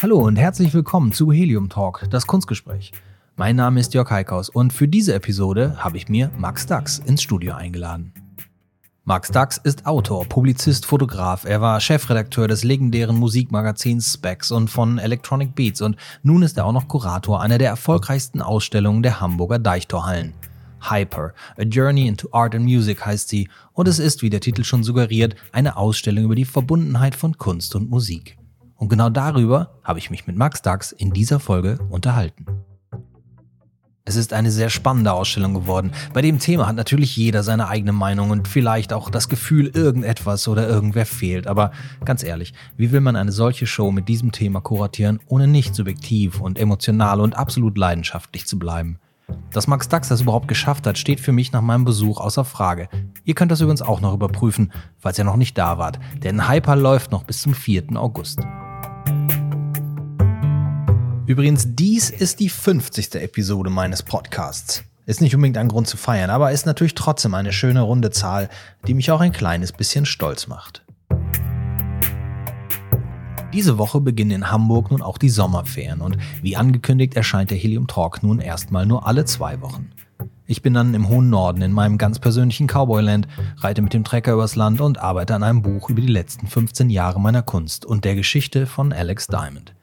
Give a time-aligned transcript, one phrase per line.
[0.00, 2.92] Hallo und herzlich willkommen zu Helium Talk, das Kunstgespräch.
[3.34, 7.20] Mein Name ist Jörg Heikhaus und für diese Episode habe ich mir Max Dax ins
[7.20, 8.12] Studio eingeladen.
[9.02, 11.44] Max Dax ist Autor, Publizist, Fotograf.
[11.44, 16.66] Er war Chefredakteur des legendären Musikmagazins Specs und von Electronic Beats und nun ist er
[16.66, 20.32] auch noch Kurator einer der erfolgreichsten Ausstellungen der Hamburger Deichtorhallen.
[20.80, 24.62] Hyper, A Journey into Art and Music heißt sie und es ist, wie der Titel
[24.62, 28.37] schon suggeriert, eine Ausstellung über die Verbundenheit von Kunst und Musik.
[28.78, 32.46] Und genau darüber habe ich mich mit Max Dax in dieser Folge unterhalten.
[34.04, 35.90] Es ist eine sehr spannende Ausstellung geworden.
[36.14, 40.48] Bei dem Thema hat natürlich jeder seine eigene Meinung und vielleicht auch das Gefühl, irgendetwas
[40.48, 41.46] oder irgendwer fehlt.
[41.46, 41.72] Aber
[42.06, 46.40] ganz ehrlich, wie will man eine solche Show mit diesem Thema kuratieren, ohne nicht subjektiv
[46.40, 48.98] und emotional und absolut leidenschaftlich zu bleiben?
[49.50, 52.88] Dass Max Dax das überhaupt geschafft hat, steht für mich nach meinem Besuch außer Frage.
[53.24, 56.76] Ihr könnt das übrigens auch noch überprüfen, falls ihr noch nicht da wart, denn Hyper
[56.76, 57.96] läuft noch bis zum 4.
[57.96, 58.40] August.
[61.28, 63.16] Übrigens, dies ist die 50.
[63.16, 64.82] Episode meines Podcasts.
[65.04, 68.48] Ist nicht unbedingt ein Grund zu feiern, aber ist natürlich trotzdem eine schöne runde Zahl,
[68.86, 70.86] die mich auch ein kleines bisschen stolz macht.
[73.52, 77.88] Diese Woche beginnen in Hamburg nun auch die Sommerferien und wie angekündigt erscheint der Helium
[77.88, 79.90] Talk nun erstmal nur alle zwei Wochen.
[80.46, 83.28] Ich bin dann im hohen Norden in meinem ganz persönlichen Cowboyland,
[83.58, 86.88] reite mit dem Trecker übers Land und arbeite an einem Buch über die letzten 15
[86.88, 89.74] Jahre meiner Kunst und der Geschichte von Alex Diamond.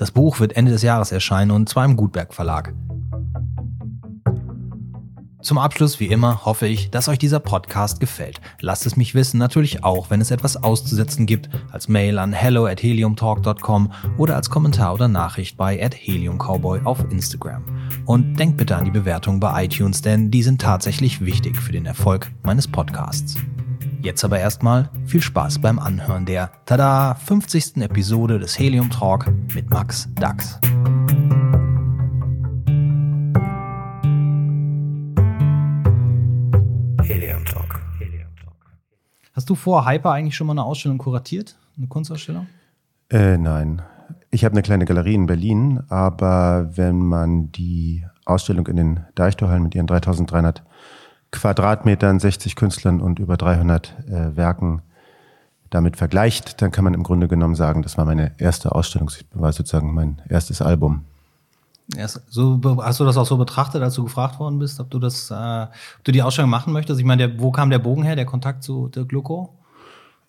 [0.00, 2.72] Das Buch wird Ende des Jahres erscheinen und zwar im Gutberg Verlag.
[5.42, 8.40] Zum Abschluss, wie immer, hoffe ich, dass euch dieser Podcast gefällt.
[8.62, 12.64] Lasst es mich wissen, natürlich auch, wenn es etwas auszusetzen gibt, als Mail an hello
[12.64, 17.62] at heliumtalk.com oder als Kommentar oder Nachricht bei at heliumcowboy auf Instagram.
[18.06, 21.84] Und denkt bitte an die Bewertung bei iTunes, denn die sind tatsächlich wichtig für den
[21.84, 23.36] Erfolg meines Podcasts.
[24.02, 27.76] Jetzt aber erstmal viel Spaß beim Anhören der, tada, 50.
[27.82, 30.58] Episode des Helium Talk mit Max Dax.
[37.02, 37.80] Helium Talk.
[39.34, 41.58] Hast du vor Hyper eigentlich schon mal eine Ausstellung kuratiert?
[41.76, 42.46] Eine Kunstausstellung?
[43.10, 43.82] Äh, nein.
[44.30, 49.62] Ich habe eine kleine Galerie in Berlin, aber wenn man die Ausstellung in den Deichtorhallen
[49.62, 50.62] mit ihren 3300
[51.32, 54.82] Quadratmetern, 60 Künstlern und über 300 äh, Werken
[55.70, 59.24] damit vergleicht, dann kann man im Grunde genommen sagen, das war meine erste Ausstellung, das
[59.32, 61.04] war sozusagen mein erstes Album.
[61.96, 64.98] Erst, so, hast du das auch so betrachtet, als du gefragt worden bist, ob du
[64.98, 67.00] das, äh, ob du die Ausstellung machen möchtest?
[67.00, 69.54] Ich meine, der, wo kam der Bogen her, der Kontakt zu Dirk Lucko?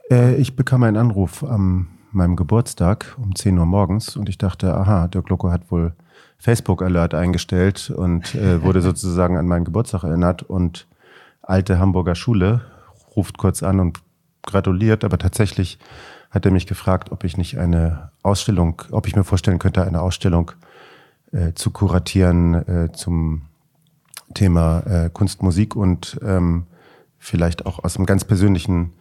[0.10, 4.76] Äh, ich bekam einen Anruf am meinem Geburtstag um 10 Uhr morgens und ich dachte,
[4.76, 5.94] aha, Dirk Lucko hat wohl
[6.40, 10.88] Facebook-Alert eingestellt und äh, wurde sozusagen an meinen Geburtstag erinnert und
[11.52, 12.62] alte Hamburger Schule,
[13.16, 14.00] ruft kurz an und
[14.44, 15.78] gratuliert, aber tatsächlich
[16.32, 20.02] hat er mich gefragt, ob ich nicht eine Ausstellung, ob ich mir vorstellen könnte, eine
[20.02, 20.52] Ausstellung
[21.32, 23.44] äh, zu kuratieren äh, zum
[24.34, 26.68] Thema äh, Kunst, Musik und ähm,
[27.20, 28.94] vielleicht auch aus einem ganz persönlichen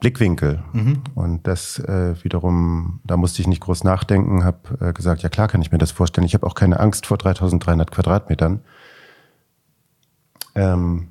[0.00, 0.62] Blickwinkel.
[0.74, 1.02] Mhm.
[1.14, 5.48] Und das äh, wiederum, da musste ich nicht groß nachdenken, habe äh, gesagt, ja klar
[5.48, 6.26] kann ich mir das vorstellen.
[6.26, 8.60] Ich habe auch keine Angst vor 3300 Quadratmetern.
[10.54, 11.08] Ähm,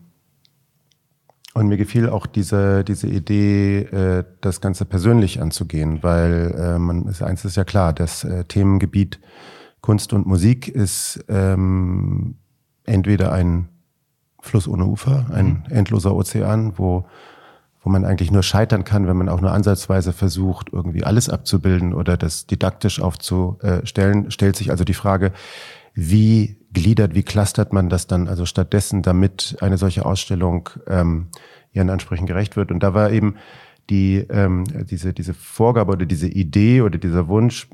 [1.56, 7.08] und mir gefiel auch diese, diese Idee, äh, das Ganze persönlich anzugehen, weil äh, man
[7.08, 9.20] ist eins ist ja klar, das äh, Themengebiet
[9.80, 12.36] Kunst und Musik ist ähm,
[12.84, 13.70] entweder ein
[14.42, 15.76] Fluss ohne Ufer, ein mhm.
[15.76, 17.06] endloser Ozean, wo
[17.82, 21.94] wo man eigentlich nur scheitern kann, wenn man auch nur ansatzweise versucht, irgendwie alles abzubilden
[21.94, 25.32] oder das didaktisch aufzustellen, stellt sich also die Frage,
[25.96, 31.28] wie gliedert, wie clustert man das dann also stattdessen, damit eine solche Ausstellung ähm,
[31.72, 32.70] ihren Ansprüchen gerecht wird.
[32.72, 33.36] Und da war eben
[33.90, 37.68] die ähm, diese diese Vorgabe oder diese Idee oder dieser Wunsch,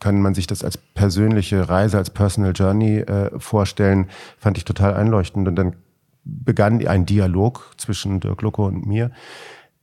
[0.00, 4.06] kann man sich das als persönliche Reise, als Personal Journey äh, vorstellen,
[4.38, 5.46] fand ich total einleuchtend.
[5.46, 5.76] Und dann
[6.24, 9.10] begann ein Dialog zwischen Dirk Lucko und mir,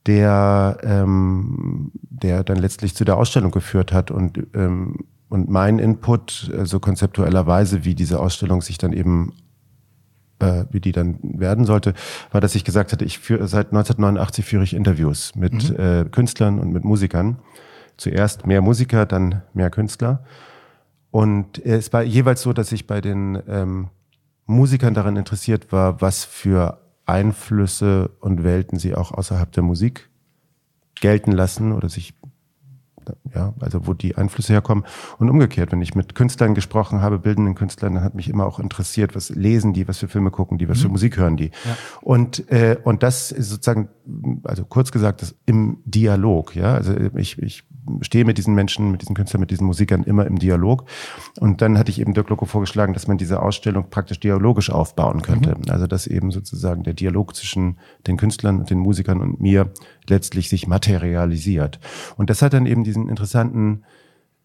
[0.06, 4.96] der ähm, der dann letztlich zu der Ausstellung geführt hat und ähm,
[5.32, 9.32] und mein Input, so konzeptuellerweise, wie diese Ausstellung sich dann eben,
[10.40, 11.94] äh, wie die dann werden sollte,
[12.30, 15.76] war, dass ich gesagt hatte, ich führe seit 1989 führe ich Interviews mit mhm.
[15.76, 17.38] äh, Künstlern und mit Musikern.
[17.96, 20.22] Zuerst mehr Musiker, dann mehr Künstler.
[21.10, 23.88] Und es war jeweils so, dass ich bei den ähm,
[24.44, 30.10] Musikern daran interessiert war, was für Einflüsse und Welten sie auch außerhalb der Musik
[31.00, 32.12] gelten lassen oder sich
[33.34, 34.84] ja, also wo die Einflüsse herkommen.
[35.18, 38.58] Und umgekehrt, wenn ich mit Künstlern gesprochen habe, bildenden Künstlern, dann hat mich immer auch
[38.58, 40.82] interessiert, was lesen die, was für Filme gucken die, was mhm.
[40.82, 41.50] für Musik hören die.
[41.64, 41.76] Ja.
[42.00, 43.88] Und, äh, und das ist sozusagen,
[44.44, 46.74] also kurz gesagt, das im Dialog, ja.
[46.74, 47.64] Also ich, ich
[48.00, 50.84] stehe mit diesen Menschen, mit diesen Künstlern, mit diesen Musikern immer im Dialog.
[51.40, 55.22] Und dann hatte ich eben Dirk Loco vorgeschlagen, dass man diese Ausstellung praktisch dialogisch aufbauen
[55.22, 55.56] könnte.
[55.56, 55.70] Mhm.
[55.70, 59.72] Also dass eben sozusagen der Dialog zwischen den Künstlern und den Musikern und mir
[60.08, 61.80] letztlich sich materialisiert.
[62.16, 63.84] Und das hat dann eben diesen interessanten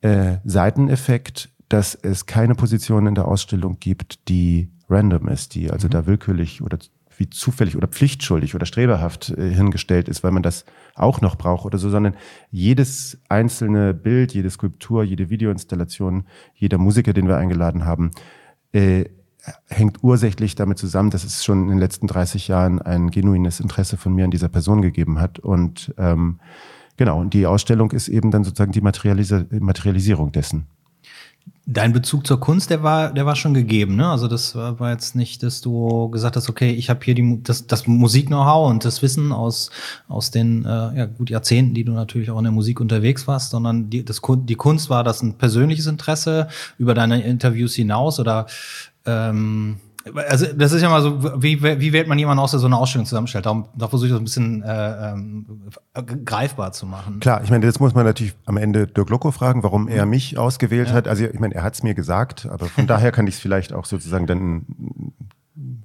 [0.02, 5.88] äh, Seiteneffekt, dass es keine Position in der Ausstellung gibt, die random ist, die also
[5.88, 5.92] mhm.
[5.92, 6.78] da willkürlich oder
[7.18, 10.66] wie zufällig oder pflichtschuldig oder streberhaft äh, hingestellt ist, weil man das
[10.96, 12.16] auch noch braucht oder so, sondern
[12.52, 18.12] jedes einzelne Bild, jede Skulptur, jede Videoinstallation, jeder Musiker, den wir eingeladen haben,
[18.72, 19.06] äh,
[19.68, 23.98] hängt ursächlich damit zusammen, dass es schon in den letzten 30 Jahren ein genuines Interesse
[23.98, 25.40] von mir an dieser Person gegeben hat.
[25.40, 26.40] Und ähm,
[26.98, 30.68] genau, und die Ausstellung ist eben dann sozusagen die Materialis Materialisierung dessen.
[31.70, 34.08] Dein Bezug zur Kunst, der war, der war schon gegeben, ne?
[34.08, 37.68] Also das war jetzt nicht, dass du gesagt hast, okay, ich habe hier die, das,
[37.68, 39.70] das Musik-Know-how und das Wissen aus
[40.08, 43.52] aus den äh, ja, gut Jahrzehnten, die du natürlich auch in der Musik unterwegs warst,
[43.52, 46.48] sondern die, das, die Kunst war das ein persönliches Interesse
[46.78, 48.48] über deine Interviews hinaus oder
[49.06, 49.82] ähm,
[50.16, 52.78] also das ist ja mal so, wie, wie wählt man jemanden aus, der so eine
[52.78, 53.46] Ausstellung zusammenstellt?
[53.46, 55.46] Darum, da versuche ich das ein bisschen äh, ähm,
[56.26, 57.20] greifbar zu machen.
[57.20, 60.38] Klar, ich meine, jetzt muss man natürlich am Ende Dirk Locko fragen, warum er mich
[60.38, 60.94] ausgewählt ja.
[60.94, 61.08] hat.
[61.08, 63.74] Also ich meine, er hat es mir gesagt, aber von daher kann ich es vielleicht
[63.74, 64.66] auch sozusagen dann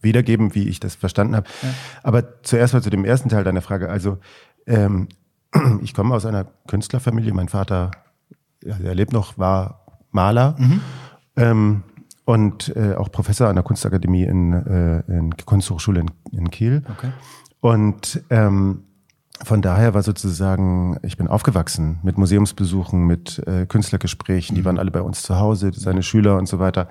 [0.01, 1.49] wiedergeben, wie ich das verstanden habe.
[1.63, 1.69] Ja.
[2.03, 3.89] Aber zuerst mal zu dem ersten Teil deiner Frage.
[3.89, 4.19] Also
[4.67, 5.09] ähm,
[5.83, 7.33] ich komme aus einer Künstlerfamilie.
[7.33, 7.91] Mein Vater,
[8.63, 10.57] ja, er lebt noch, war Maler.
[10.59, 10.81] Mhm.
[11.37, 11.83] Ähm,
[12.33, 16.83] und äh, auch Professor an der Kunstakademie in, äh, in Kunsthochschule in, in Kiel.
[16.91, 17.11] Okay.
[17.61, 18.85] Und ähm,
[19.45, 24.65] von daher war sozusagen, ich bin aufgewachsen mit Museumsbesuchen, mit äh, Künstlergesprächen, die mhm.
[24.65, 26.89] waren alle bei uns zu Hause, seine Schüler und so weiter.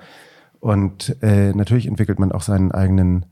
[0.60, 3.26] Und äh, natürlich entwickelt man auch seinen eigenen,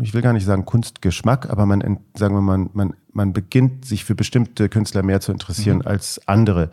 [0.00, 4.04] ich will gar nicht sagen Kunstgeschmack, aber man, sagen wir mal, man, man beginnt sich
[4.04, 5.88] für bestimmte Künstler mehr zu interessieren mhm.
[5.88, 6.70] als andere.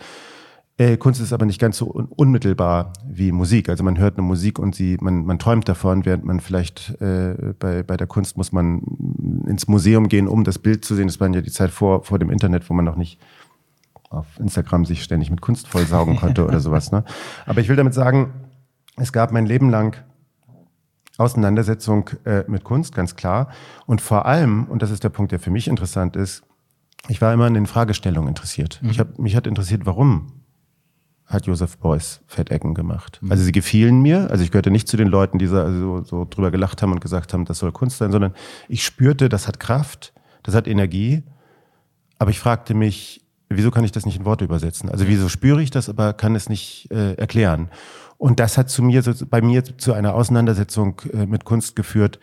[0.78, 3.70] Äh, Kunst ist aber nicht ganz so un unmittelbar wie Musik.
[3.70, 7.54] Also man hört eine Musik und sie, man, man träumt davon, während man vielleicht äh,
[7.60, 8.82] bei, bei der Kunst muss man
[9.48, 11.08] ins Museum gehen, um das Bild zu sehen.
[11.08, 13.20] Das war ja die Zeit vor, vor dem Internet, wo man noch nicht
[14.10, 16.92] auf Instagram sich ständig mit Kunst vollsaugen konnte oder sowas.
[16.92, 17.04] Ne?
[17.46, 18.34] Aber ich will damit sagen,
[18.96, 19.98] es gab mein Leben lang
[21.18, 23.50] Auseinandersetzung äh, mit Kunst, ganz klar.
[23.86, 26.44] Und vor allem, und das ist der Punkt, der für mich interessant ist,
[27.08, 28.80] ich war immer an den Fragestellungen interessiert.
[28.82, 28.90] Mhm.
[28.90, 30.43] Ich hab, mich hat interessiert, warum
[31.26, 33.20] hat Josef Beuys Fettecken gemacht.
[33.22, 33.32] Mhm.
[33.32, 34.30] Also sie gefielen mir.
[34.30, 37.34] Also ich gehörte nicht zu den Leuten, die so, so drüber gelacht haben und gesagt
[37.34, 38.34] haben, das soll Kunst sein, sondern
[38.68, 41.24] ich spürte, das hat Kraft, das hat Energie.
[42.20, 43.23] Aber ich fragte mich,
[43.58, 44.90] wieso kann ich das nicht in Worte übersetzen?
[44.90, 47.70] Also wieso spüre ich das, aber kann es nicht äh, erklären?
[48.18, 52.20] Und das hat zu mir, so, bei mir zu einer Auseinandersetzung äh, mit Kunst geführt,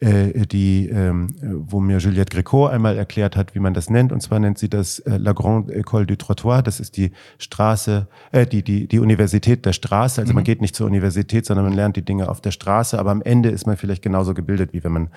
[0.00, 4.12] äh, die, ähm, wo mir Juliette Gréco einmal erklärt hat, wie man das nennt.
[4.12, 6.62] Und zwar nennt sie das äh, La Grande École du Trottoir.
[6.62, 10.20] Das ist die Straße, äh, die, die, die Universität der Straße.
[10.20, 10.36] Also mhm.
[10.36, 12.98] man geht nicht zur Universität, sondern man lernt die Dinge auf der Straße.
[12.98, 15.08] Aber am Ende ist man vielleicht genauso gebildet, wie wenn man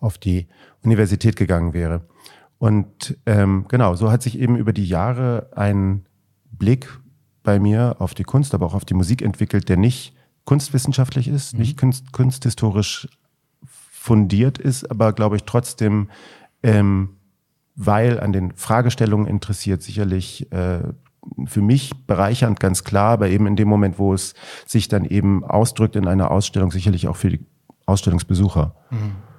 [0.00, 0.46] auf die
[0.82, 2.02] Universität gegangen wäre.
[2.60, 6.04] Und ähm, genau, so hat sich eben über die Jahre ein
[6.52, 7.00] Blick
[7.42, 10.14] bei mir auf die Kunst, aber auch auf die Musik entwickelt, der nicht
[10.44, 11.60] kunstwissenschaftlich ist, mhm.
[11.60, 13.08] nicht kunst, kunsthistorisch
[13.64, 16.10] fundiert ist, aber glaube ich trotzdem,
[16.62, 17.16] ähm,
[17.76, 20.82] weil an den Fragestellungen interessiert, sicherlich äh,
[21.46, 24.34] für mich bereichernd, ganz klar, aber eben in dem Moment, wo es
[24.66, 27.46] sich dann eben ausdrückt in einer Ausstellung, sicherlich auch für die
[27.86, 28.74] Ausstellungsbesucher.
[28.90, 29.29] Mhm.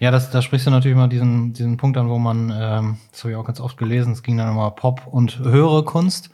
[0.00, 3.22] Ja, das, da sprichst du natürlich mal diesen, diesen Punkt an, wo man, ähm, das
[3.22, 6.30] habe ich auch ganz oft gelesen, es ging dann immer Pop und höhere Kunst.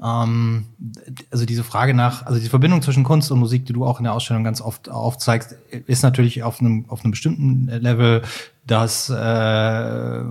[0.00, 0.66] Ähm,
[1.30, 4.04] also diese Frage nach, also die Verbindung zwischen Kunst und Musik, die du auch in
[4.04, 8.22] der Ausstellung ganz oft aufzeigst, ist natürlich auf einem, auf einem bestimmten Level,
[8.64, 10.22] dass äh,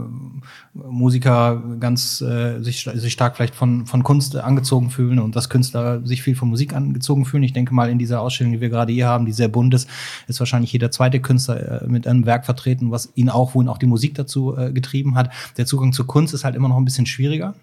[0.73, 6.05] Musiker ganz äh, sich, sich stark vielleicht von, von Kunst angezogen fühlen und dass Künstler
[6.05, 7.43] sich viel von Musik angezogen fühlen.
[7.43, 9.89] Ich denke mal, in dieser Ausstellung, die wir gerade hier haben, die sehr bunt ist,
[10.27, 13.69] ist wahrscheinlich jeder zweite Künstler äh, mit einem Werk vertreten, was ihn auch, wo ihn
[13.69, 15.31] auch die Musik dazu äh, getrieben hat.
[15.57, 17.55] Der Zugang zur Kunst ist halt immer noch ein bisschen schwieriger.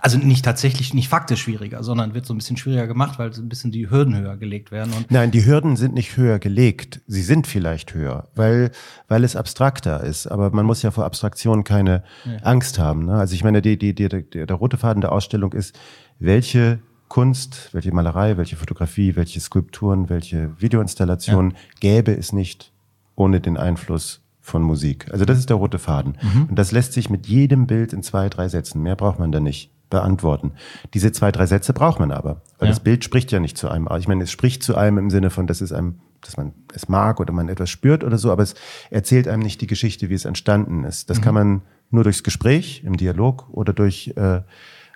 [0.00, 3.40] Also nicht tatsächlich, nicht faktisch schwieriger, sondern wird so ein bisschen schwieriger gemacht, weil so
[3.40, 4.92] ein bisschen die Hürden höher gelegt werden.
[4.92, 7.00] Und Nein, die Hürden sind nicht höher gelegt.
[7.06, 8.70] Sie sind vielleicht höher, weil,
[9.08, 10.26] weil es abstrakter ist.
[10.26, 12.36] Aber man muss ja vor Abstraktion keine ja.
[12.42, 13.06] Angst haben.
[13.06, 13.14] Ne?
[13.14, 15.78] Also ich meine, die, die, die, der, der rote Faden der Ausstellung ist,
[16.18, 21.56] welche Kunst, welche Malerei, welche Fotografie, welche Skulpturen, welche Videoinstallationen ja.
[21.80, 22.72] gäbe es nicht
[23.16, 25.06] ohne den Einfluss von Musik.
[25.10, 26.18] Also das ist der rote Faden.
[26.20, 26.46] Mhm.
[26.50, 29.40] Und das lässt sich mit jedem Bild in zwei, drei Sätzen, mehr braucht man da
[29.40, 30.52] nicht, beantworten.
[30.94, 32.72] Diese zwei, drei Sätze braucht man aber, weil ja.
[32.72, 33.88] das Bild spricht ja nicht zu einem.
[33.98, 36.88] Ich meine, es spricht zu einem im Sinne von, dass es einem, dass man es
[36.88, 38.54] mag oder man etwas spürt oder so, aber es
[38.90, 41.10] erzählt einem nicht die Geschichte, wie es entstanden ist.
[41.10, 41.22] Das mhm.
[41.22, 44.40] kann man nur durchs Gespräch, im Dialog oder durch äh,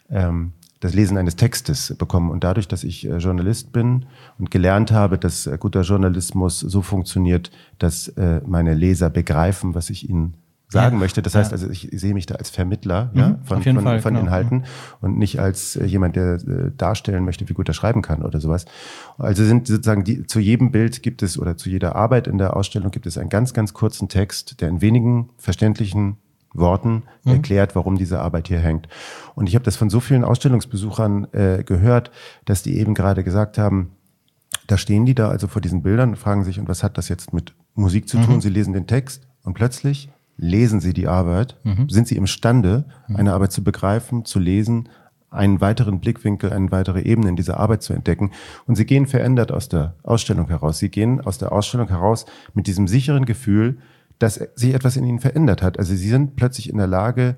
[0.08, 2.30] ähm, das Lesen eines Textes bekommen.
[2.30, 4.06] Und dadurch, dass ich äh, Journalist bin
[4.38, 9.90] und gelernt habe, dass äh, guter Journalismus so funktioniert, dass äh, meine Leser begreifen, was
[9.90, 10.34] ich ihnen
[10.68, 11.22] sagen ja, möchte.
[11.22, 14.14] Das heißt also, ich sehe mich da als Vermittler mhm, ja, von, von, Fall, von
[14.14, 14.26] genau.
[14.26, 14.64] Inhalten
[15.00, 16.38] und nicht als jemand, der
[16.76, 18.64] darstellen möchte, wie gut er schreiben kann oder sowas.
[19.16, 22.56] Also sind sozusagen die, zu jedem Bild gibt es oder zu jeder Arbeit in der
[22.56, 26.16] Ausstellung gibt es einen ganz, ganz kurzen Text, der in wenigen verständlichen
[26.58, 27.32] Worten mhm.
[27.32, 28.88] erklärt, warum diese Arbeit hier hängt.
[29.34, 32.10] Und ich habe das von so vielen Ausstellungsbesuchern äh, gehört,
[32.44, 33.92] dass die eben gerade gesagt haben,
[34.66, 37.08] da stehen die da also vor diesen Bildern und fragen sich, und was hat das
[37.08, 38.36] jetzt mit Musik zu tun?
[38.36, 38.40] Mhm.
[38.40, 41.88] Sie lesen den Text und plötzlich lesen sie die Arbeit, mhm.
[41.88, 43.16] sind sie imstande, mhm.
[43.16, 44.88] eine Arbeit zu begreifen, zu lesen,
[45.30, 48.30] einen weiteren Blickwinkel, eine weitere Ebene in dieser Arbeit zu entdecken.
[48.66, 50.78] Und sie gehen verändert aus der Ausstellung heraus.
[50.78, 53.78] Sie gehen aus der Ausstellung heraus mit diesem sicheren Gefühl,
[54.18, 55.78] dass sich etwas in ihnen verändert hat.
[55.78, 57.36] Also sie sind plötzlich in der Lage,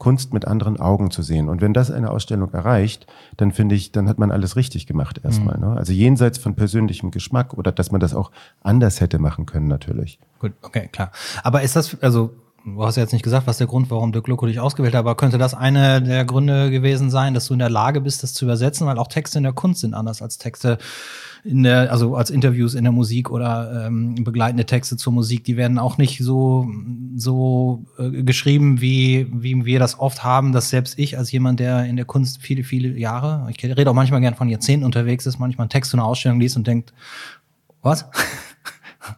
[0.00, 1.48] Kunst mit anderen Augen zu sehen.
[1.48, 3.06] Und wenn das eine Ausstellung erreicht,
[3.36, 5.58] dann finde ich, dann hat man alles richtig gemacht erstmal.
[5.58, 5.64] Mhm.
[5.68, 5.76] Ne?
[5.76, 8.32] Also jenseits von persönlichem Geschmack oder dass man das auch
[8.62, 10.18] anders hätte machen können natürlich.
[10.38, 11.12] Gut, okay, klar.
[11.44, 14.28] Aber ist das, also du hast ja jetzt nicht gesagt, was der Grund, warum Dirk
[14.28, 17.58] Lucko dich ausgewählt hat, aber könnte das eine der Gründe gewesen sein, dass du in
[17.58, 20.38] der Lage bist, das zu übersetzen, weil auch Texte in der Kunst sind anders als
[20.38, 20.78] Texte
[21.42, 25.56] in der, also als Interviews in der Musik oder ähm, begleitende Texte zur Musik, die
[25.56, 26.68] werden auch nicht so,
[27.16, 31.86] so äh, geschrieben, wie, wie wir das oft haben, dass selbst ich als jemand, der
[31.86, 35.38] in der Kunst viele, viele Jahre, ich rede auch manchmal gern von Jahrzehnten unterwegs ist,
[35.38, 36.92] manchmal einen Text zu einer Ausstellung liest und denkt,
[37.82, 38.06] was?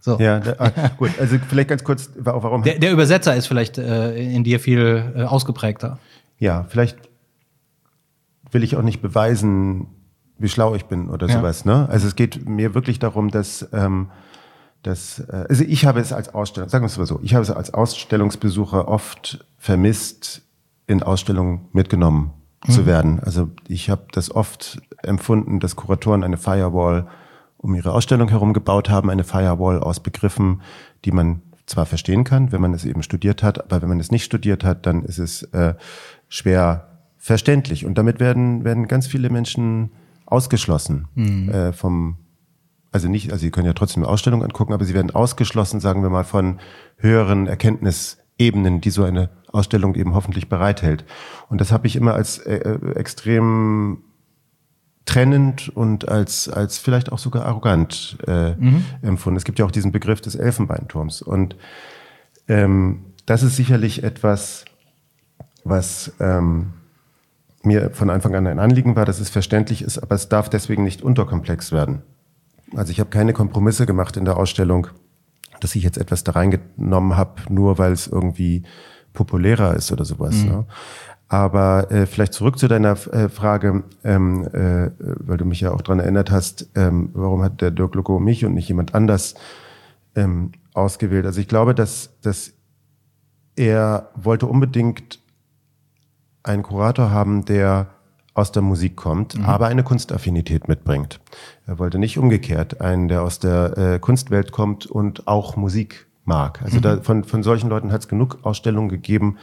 [0.01, 0.19] So.
[0.19, 1.11] Ja, da, ah, gut.
[1.21, 2.63] Also vielleicht ganz kurz, warum?
[2.63, 5.99] Der, der Übersetzer ist vielleicht äh, in dir viel äh, ausgeprägter.
[6.39, 6.99] Ja, vielleicht
[8.51, 9.87] will ich auch nicht beweisen,
[10.39, 11.39] wie schlau ich bin oder ja.
[11.39, 11.65] sowas.
[11.65, 11.89] Ne?
[11.89, 14.11] Also es geht mir wirklich darum, dass, ähm,
[14.83, 17.43] dass äh, also ich habe es als Ausstellung, sagen wir es mal so, ich habe
[17.43, 20.43] es als Ausstellungsbesucher oft vermisst,
[20.87, 22.33] in Ausstellungen mitgenommen
[22.67, 22.73] mhm.
[22.73, 23.21] zu werden.
[23.21, 27.07] Also ich habe das oft empfunden, dass Kuratoren eine Firewall
[27.63, 30.61] um ihre Ausstellung herum gebaut haben, eine Firewall aus Begriffen,
[31.05, 34.11] die man zwar verstehen kann, wenn man es eben studiert hat, aber wenn man es
[34.11, 35.75] nicht studiert hat, dann ist es äh,
[36.29, 37.87] schwer verständlich.
[37.87, 39.93] Und damit werden, werden ganz viele Menschen
[40.27, 41.49] ausgeschlossen mhm.
[41.51, 42.17] äh, vom,
[42.91, 46.03] also nicht, also sie können ja trotzdem eine Ausstellung angucken, aber sie werden ausgeschlossen, sagen
[46.03, 46.59] wir mal, von
[46.97, 51.05] höheren Erkenntnisebenen, die so eine Ausstellung eben hoffentlich bereithält.
[51.49, 54.03] Und das habe ich immer als äh, äh extrem
[55.05, 58.85] trennend und als, als vielleicht auch sogar arrogant äh, mhm.
[59.03, 59.37] empfunden.
[59.37, 61.23] Es gibt ja auch diesen Begriff des Elfenbeinturms.
[61.23, 61.57] Und
[62.49, 64.65] ähm, das ist sicherlich etwas,
[65.65, 66.75] was ähm,
[67.63, 70.85] mir von Anfang an ein Anliegen war, dass es verständlich ist, aber es darf deswegen
[70.85, 72.03] nicht unterkomplex werden.
[72.75, 74.89] Also ich habe keine Kompromisse gemacht in der Ausstellung,
[75.61, 78.63] dass ich jetzt etwas da reingenommen habe, nur weil es irgendwie
[79.13, 80.37] populärer ist oder sowas.
[80.37, 80.49] Mhm.
[80.49, 80.67] Ne?
[81.33, 85.81] Aber äh, vielleicht zurück zu deiner äh, Frage, ähm, äh, weil du mich ja auch
[85.81, 89.35] dran erinnert hast, ähm, warum hat der Dirk Loco mich und nicht jemand anders
[90.15, 91.25] ähm, ausgewählt?
[91.25, 92.53] Also ich glaube, dass, dass
[93.57, 95.21] er wollte unbedingt
[96.43, 97.87] einen Kurator haben, der
[98.35, 99.47] aus der Musik kommt, mhm.
[99.47, 101.19] aber eine Kunstaffinität mitbringt.
[101.67, 106.61] Er wollte nicht umgekehrt einen, der aus der äh, Kunstwelt kommt und auch Musik mag.
[106.61, 106.83] Also mhm.
[106.83, 109.39] da, von, von solchen Leuten hat es genug Ausstellungen gegeben.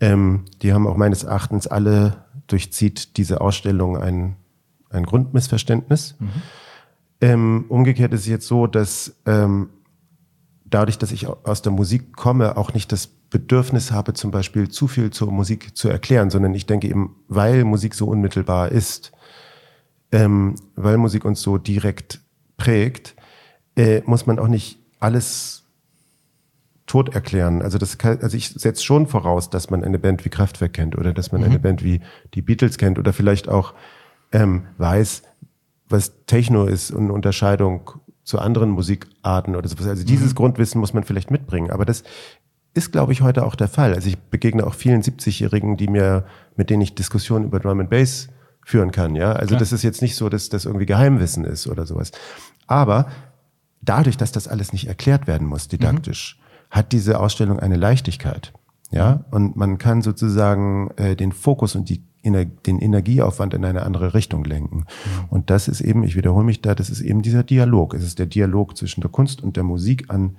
[0.00, 4.36] Ähm, die haben auch meines Erachtens alle durchzieht diese Ausstellung ein,
[4.90, 6.16] ein Grundmissverständnis.
[6.18, 6.28] Mhm.
[7.20, 9.70] Ähm, umgekehrt ist es jetzt so, dass ähm,
[10.64, 14.88] dadurch, dass ich aus der Musik komme, auch nicht das Bedürfnis habe, zum Beispiel zu
[14.88, 19.12] viel zur Musik zu erklären, sondern ich denke eben, weil Musik so unmittelbar ist,
[20.12, 22.20] ähm, weil Musik uns so direkt
[22.56, 23.14] prägt,
[23.76, 25.64] äh, muss man auch nicht alles
[26.88, 27.62] tot erklären.
[27.62, 30.98] Also das kann, also ich setze schon voraus, dass man eine Band wie Kraftwerk kennt
[30.98, 31.46] oder dass man mhm.
[31.48, 32.00] eine Band wie
[32.34, 33.74] die Beatles kennt oder vielleicht auch
[34.32, 35.22] ähm, weiß,
[35.88, 37.90] was Techno ist und eine Unterscheidung
[38.24, 39.86] zu anderen Musikarten oder sowas.
[39.86, 40.36] Also dieses mhm.
[40.36, 41.70] Grundwissen muss man vielleicht mitbringen.
[41.70, 42.02] Aber das
[42.74, 43.94] ist, glaube ich, heute auch der Fall.
[43.94, 46.24] Also ich begegne auch vielen 70-Jährigen, die mir,
[46.56, 48.28] mit denen ich Diskussionen über Drum and Bass
[48.64, 49.14] führen kann.
[49.14, 49.60] Ja, also Klar.
[49.60, 52.12] das ist jetzt nicht so, dass das irgendwie Geheimwissen ist oder sowas.
[52.66, 53.08] Aber
[53.80, 56.47] dadurch, dass das alles nicht erklärt werden muss, didaktisch, mhm.
[56.70, 58.52] Hat diese Ausstellung eine Leichtigkeit.
[58.90, 64.14] Ja, und man kann sozusagen äh, den Fokus und die, den Energieaufwand in eine andere
[64.14, 64.78] Richtung lenken.
[64.78, 64.84] Mhm.
[65.28, 67.92] Und das ist eben, ich wiederhole mich da, das ist eben dieser Dialog.
[67.92, 70.36] Es ist der Dialog zwischen der Kunst und der Musik an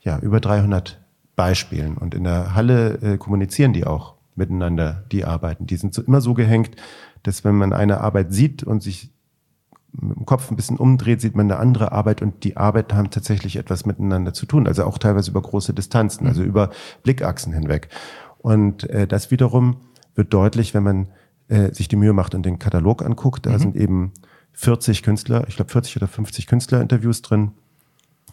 [0.00, 1.00] ja, über 300
[1.36, 1.96] Beispielen.
[1.96, 5.66] Und in der Halle äh, kommunizieren die auch miteinander, die arbeiten.
[5.66, 6.76] Die sind so, immer so gehängt,
[7.22, 9.10] dass wenn man eine Arbeit sieht und sich
[10.00, 13.10] mit dem Kopf ein bisschen umdreht, sieht man eine andere Arbeit und die Arbeit haben
[13.10, 14.66] tatsächlich etwas miteinander zu tun.
[14.66, 16.70] Also auch teilweise über große Distanzen, also über
[17.02, 17.88] Blickachsen hinweg.
[18.38, 19.76] Und äh, das wiederum
[20.14, 21.08] wird deutlich, wenn man
[21.48, 23.46] äh, sich die Mühe macht und den Katalog anguckt.
[23.46, 23.58] Da mhm.
[23.58, 24.12] sind eben
[24.52, 27.52] 40 Künstler, ich glaube 40 oder 50 Künstlerinterviews drin,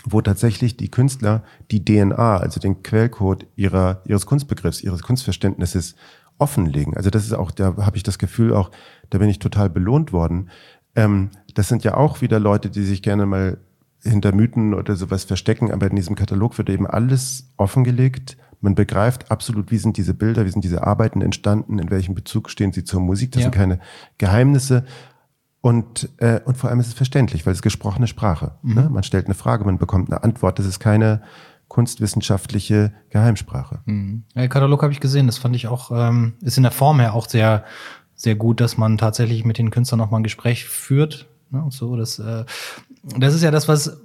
[0.05, 5.95] wo tatsächlich die Künstler die DNA, also den Quellcode ihrer, ihres Kunstbegriffs, ihres Kunstverständnisses
[6.37, 6.95] offenlegen.
[6.97, 8.71] Also das ist auch, da habe ich das Gefühl auch,
[9.09, 10.49] da bin ich total belohnt worden.
[10.95, 13.57] Ähm, das sind ja auch wieder Leute, die sich gerne mal
[14.01, 18.37] hinter Mythen oder sowas verstecken, aber in diesem Katalog wird eben alles offengelegt.
[18.59, 22.49] Man begreift absolut, wie sind diese Bilder, wie sind diese Arbeiten entstanden, in welchem Bezug
[22.49, 23.31] stehen sie zur Musik.
[23.31, 23.45] Das ja.
[23.45, 23.79] sind keine
[24.17, 24.85] Geheimnisse.
[25.61, 28.55] Und, äh, und vor allem ist es verständlich, weil es gesprochene Sprache.
[28.61, 28.73] Mhm.
[28.73, 28.89] Ne?
[28.89, 30.59] Man stellt eine Frage, man bekommt eine Antwort.
[30.59, 31.21] Das ist keine
[31.69, 33.79] kunstwissenschaftliche Geheimsprache.
[33.85, 34.25] Mhm.
[34.35, 35.25] Ja, Katalog habe ich gesehen.
[35.25, 37.63] Das fand ich auch, ähm, ist in der Form her auch sehr,
[38.15, 41.27] sehr gut, dass man tatsächlich mit den Künstlern noch mal ein Gespräch führt.
[41.51, 41.63] Ne?
[41.63, 42.45] Und so, das, äh,
[43.17, 43.97] das ist ja das, was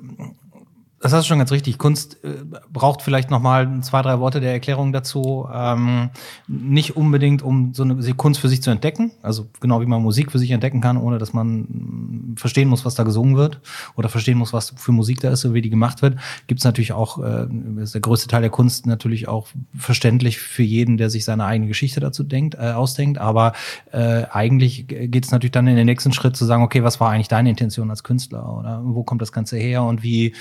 [1.00, 1.78] das hast du schon ganz richtig.
[1.78, 5.48] Kunst äh, braucht vielleicht noch mal zwei, drei Worte der Erklärung dazu.
[5.52, 6.10] Ähm,
[6.48, 9.12] nicht unbedingt, um so eine Kunst für sich zu entdecken.
[9.22, 12.84] Also genau wie man Musik für sich entdecken kann, ohne dass man mm, verstehen muss,
[12.84, 13.60] was da gesungen wird
[13.94, 16.18] oder verstehen muss, was für Musik da ist und wie die gemacht wird.
[16.48, 17.46] Gibt es natürlich auch, äh,
[17.80, 21.68] ist der größte Teil der Kunst natürlich auch verständlich für jeden, der sich seine eigene
[21.68, 23.18] Geschichte dazu denkt, äh, ausdenkt.
[23.18, 23.52] Aber
[23.92, 27.10] äh, eigentlich geht es natürlich dann in den nächsten Schritt zu sagen, okay, was war
[27.10, 30.34] eigentlich deine Intention als Künstler oder wo kommt das Ganze her und wie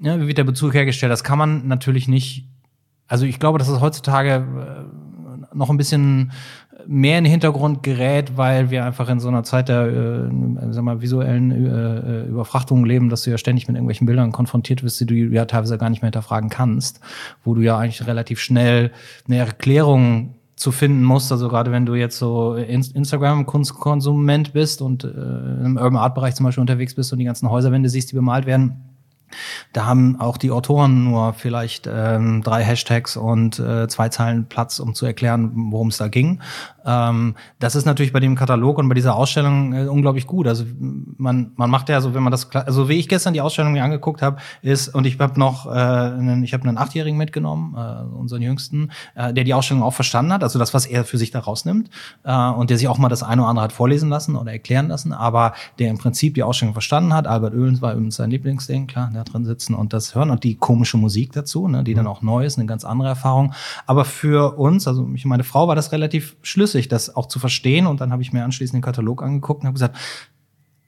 [0.00, 1.12] ja, wie wird der Bezug hergestellt?
[1.12, 2.48] Das kann man natürlich nicht.
[3.08, 6.32] Also ich glaube, dass es heutzutage äh, noch ein bisschen
[6.86, 10.84] mehr in den Hintergrund gerät, weil wir einfach in so einer Zeit der äh, sag
[10.84, 15.00] mal, visuellen äh, äh, Überfrachtung leben, dass du ja ständig mit irgendwelchen Bildern konfrontiert wirst,
[15.00, 17.00] die du ja teilweise gar nicht mehr hinterfragen kannst,
[17.44, 18.92] wo du ja eigentlich relativ schnell
[19.26, 21.32] eine Erklärung zu finden musst.
[21.32, 26.44] Also gerade wenn du jetzt so Instagram-Kunstkonsument bist und äh, im Urban Art Bereich zum
[26.44, 28.95] Beispiel unterwegs bist und die ganzen Häuserwände siehst, die bemalt werden,
[29.72, 34.78] da haben auch die Autoren nur vielleicht ähm, drei Hashtags und äh, zwei Zeilen Platz,
[34.78, 36.40] um zu erklären, worum es da ging.
[36.86, 40.46] Ähm, das ist natürlich bei dem Katalog und bei dieser Ausstellung äh, unglaublich gut.
[40.46, 40.64] Also
[41.18, 43.84] man, man macht ja so, wenn man das, also wie ich gestern die Ausstellung mir
[43.84, 48.14] angeguckt habe, ist und ich habe noch, äh, einen, ich habe einen Achtjährigen mitgenommen, äh,
[48.16, 51.30] unseren Jüngsten, äh, der die Ausstellung auch verstanden hat, also das, was er für sich
[51.30, 51.90] da rausnimmt
[52.22, 54.88] äh, und der sich auch mal das eine oder andere hat vorlesen lassen oder erklären
[54.88, 57.26] lassen, aber der im Prinzip die Ausstellung verstanden hat.
[57.26, 60.54] Albert Oehlens war übrigens sein Lieblingsding, klar, da drin sitzen und das hören und die
[60.54, 62.10] komische Musik dazu, ne, die dann mhm.
[62.10, 63.52] auch neu ist, eine ganz andere Erfahrung.
[63.86, 67.86] Aber für uns, also ich meine Frau, war das relativ schlüssig, das auch zu verstehen.
[67.86, 69.96] Und dann habe ich mir anschließend den Katalog angeguckt und habe gesagt,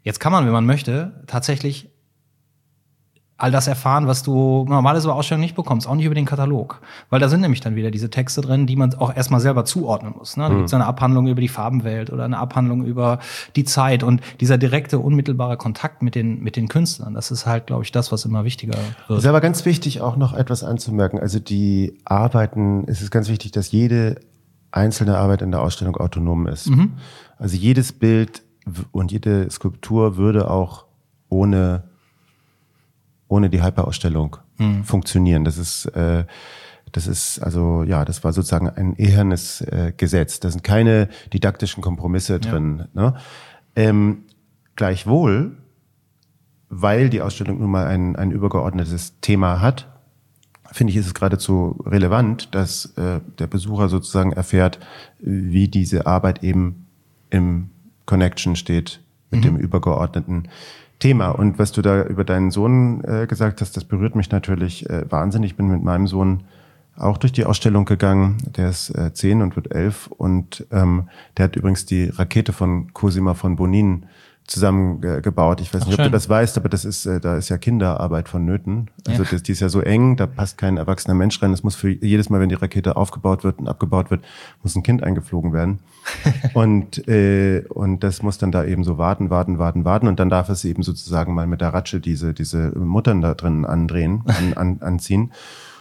[0.03, 1.91] jetzt kann man, wenn man möchte, tatsächlich
[3.39, 6.81] all das erfahren, was du normalerweise bei Ausstellungen nicht bekommst, auch nicht über den Katalog.
[7.09, 10.15] Weil da sind nämlich dann wieder diese Texte drin, die man auch erstmal selber zuordnen
[10.19, 10.37] muss.
[10.37, 10.43] Ne?
[10.43, 10.57] Da mhm.
[10.57, 13.21] gibt es eine Abhandlung über die Farbenwelt oder eine Abhandlung über
[13.55, 17.69] die Zeit und dieser direkte, unmittelbare Kontakt mit den, mit den Künstlern, das ist halt,
[17.69, 19.19] glaube ich, das, was immer wichtiger wird.
[19.19, 21.21] Es ist aber ganz wichtig, auch noch etwas anzumerken.
[21.21, 24.17] Also die Arbeiten, es ist ganz wichtig, dass jede
[24.71, 26.71] einzelne Arbeit in der Ausstellung autonom ist.
[26.71, 26.95] Mhm.
[27.39, 28.43] Also jedes Bild
[28.93, 30.87] und jede Skulptur würde auch
[31.29, 31.85] ohne
[33.29, 34.85] ohne die Hyperausstellung mhm.
[34.85, 35.45] funktionieren.
[35.45, 36.25] Das ist, äh,
[36.93, 40.41] das ist also ja, das war sozusagen ein ehernes äh, Gesetz.
[40.41, 42.87] Da sind keine didaktischen Kompromisse drin.
[42.95, 43.03] Ja.
[43.03, 43.15] Ne?
[43.77, 44.25] Ähm,
[44.77, 45.59] gleichwohl,
[46.71, 49.98] weil die Ausstellung nun mal ein, ein übergeordnetes Thema hat,
[50.73, 54.79] finde ich, ist es geradezu relevant, dass äh, der Besucher sozusagen erfährt,
[55.19, 56.87] wie diese Arbeit eben
[57.31, 57.71] im
[58.07, 59.01] Connection steht
[59.31, 59.45] mit mhm.
[59.45, 60.49] dem übergeordneten
[60.99, 61.31] Thema.
[61.31, 65.11] Und was du da über deinen Sohn äh, gesagt hast, das berührt mich natürlich äh,
[65.11, 65.53] wahnsinnig.
[65.53, 66.45] Ich bin mit meinem Sohn
[66.97, 68.39] auch durch die Ausstellung gegangen.
[68.57, 72.93] Der ist äh, zehn und wird elf und ähm, der hat übrigens die Rakete von
[72.93, 74.07] Cosima von Bonin
[74.49, 75.61] zusammengebaut.
[75.61, 77.59] Ich weiß nicht, Ach, ob du das weißt, aber das ist, äh, da ist ja
[77.59, 78.91] Kinderarbeit vonnöten.
[79.07, 79.29] Also ja.
[79.31, 81.53] das, die ist ja so eng, da passt kein erwachsener Mensch rein.
[81.53, 84.25] Es muss für jedes Mal, wenn die Rakete aufgebaut wird und abgebaut wird,
[84.63, 85.81] muss ein Kind eingeflogen werden.
[86.55, 90.09] und, äh, und das muss dann da eben so warten, warten, warten, warten.
[90.09, 93.67] Und dann darf es eben sozusagen mal mit der Ratsche diese, diese Muttern da drin
[93.67, 95.31] andrehen, an, an, anziehen.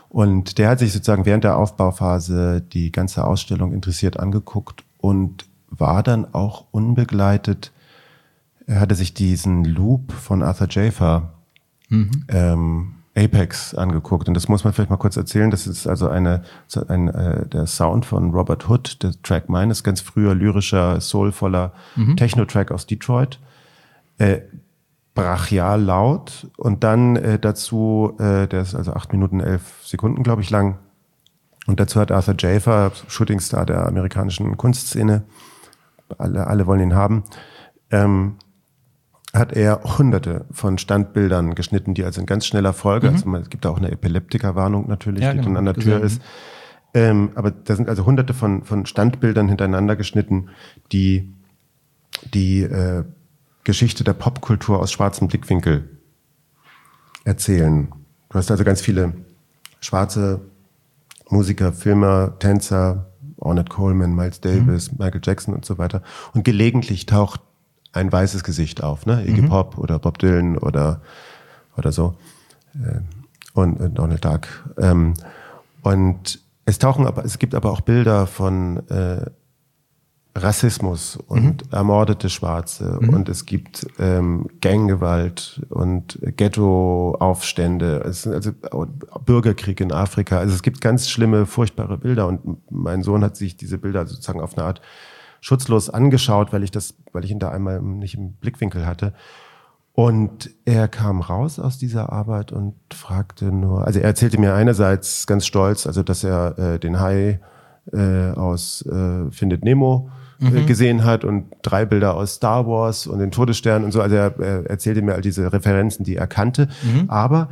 [0.09, 6.03] Und der hat sich sozusagen während der Aufbauphase die ganze Ausstellung interessiert angeguckt und war
[6.03, 7.71] dann auch unbegleitet
[8.69, 11.33] hatte sich diesen Loop von Arthur Jafer
[11.89, 12.25] mhm.
[12.27, 14.27] ähm, Apex angeguckt.
[14.27, 15.49] Und das muss man vielleicht mal kurz erzählen.
[15.49, 16.43] Das ist also eine,
[16.87, 21.73] ein, äh, der Sound von Robert Hood, der Track Mine, ist ganz früher lyrischer, soulvoller
[21.95, 22.15] mhm.
[22.15, 23.39] Techno-Track aus Detroit.
[24.19, 24.41] Äh,
[25.17, 30.43] brachial laut und dann äh, dazu, äh, der ist also acht Minuten elf Sekunden, glaube
[30.43, 30.77] ich, lang,
[31.65, 35.23] Und dazu hat Arthur Jafer, Shootingstar der amerikanischen Kunstszene,
[36.19, 37.23] alle, alle wollen ihn haben,
[37.89, 38.35] ähm,
[39.37, 43.15] hat er hunderte von Standbildern geschnitten, die also in ganz schneller Folge, mhm.
[43.15, 46.21] also es gibt auch eine Epileptikerwarnung natürlich, ja, die genau, dann an der Tür ist.
[46.93, 50.49] Ähm, aber da sind also hunderte von, von Standbildern hintereinander geschnitten,
[50.91, 51.33] die
[52.33, 53.03] die äh,
[53.63, 55.89] Geschichte der Popkultur aus schwarzem Blickwinkel
[57.25, 57.89] erzählen.
[58.29, 59.13] Du hast also ganz viele
[59.79, 60.41] schwarze
[61.29, 64.97] Musiker, Filmer, Tänzer, Ornette Coleman, Miles Davis, mhm.
[64.99, 66.01] Michael Jackson und so weiter.
[66.33, 67.41] Und gelegentlich taucht
[67.97, 69.23] ein weißes Gesicht auf, ne?
[69.25, 69.49] Iggy mhm.
[69.49, 71.01] Pop oder Bob Dylan oder,
[71.75, 72.15] oder so.
[72.75, 73.05] Ähm,
[73.53, 74.47] und, und Donald Duck.
[74.77, 75.13] Ähm,
[75.81, 79.25] und es tauchen aber, es gibt aber auch Bilder von äh,
[80.37, 81.73] Rassismus und mhm.
[81.73, 83.09] ermordete Schwarze mhm.
[83.09, 88.31] und es gibt ähm, Ganggewalt und Ghettoaufstände, also
[89.25, 90.37] Bürgerkrieg in Afrika.
[90.37, 94.41] Also es gibt ganz schlimme, furchtbare Bilder und mein Sohn hat sich diese Bilder sozusagen
[94.41, 94.81] auf eine Art
[95.47, 99.13] schutzlos angeschaut, weil ich das, weil ich ihn da einmal nicht im Blickwinkel hatte.
[99.93, 105.25] Und er kam raus aus dieser Arbeit und fragte nur, also er erzählte mir einerseits
[105.25, 107.39] ganz stolz, also dass er äh, den Hai
[107.93, 110.09] äh, aus äh, Findet Nemo
[110.41, 110.65] äh, mhm.
[110.65, 114.01] gesehen hat und drei Bilder aus Star Wars und den Todesstern und so.
[114.01, 116.67] Also er, er erzählte mir all diese Referenzen, die er kannte.
[116.83, 117.09] Mhm.
[117.09, 117.51] Aber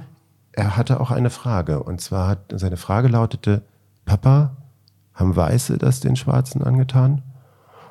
[0.51, 1.81] er hatte auch eine Frage.
[1.81, 3.62] Und zwar hat seine Frage lautete,
[4.03, 4.58] Papa,
[5.13, 7.23] haben Weiße das den Schwarzen angetan?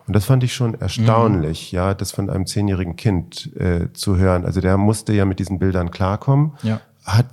[0.07, 1.77] Und das fand ich schon erstaunlich, mhm.
[1.77, 4.45] ja, das von einem zehnjährigen Kind äh, zu hören.
[4.45, 6.81] Also der musste ja mit diesen Bildern klarkommen, ja.
[7.05, 7.27] hat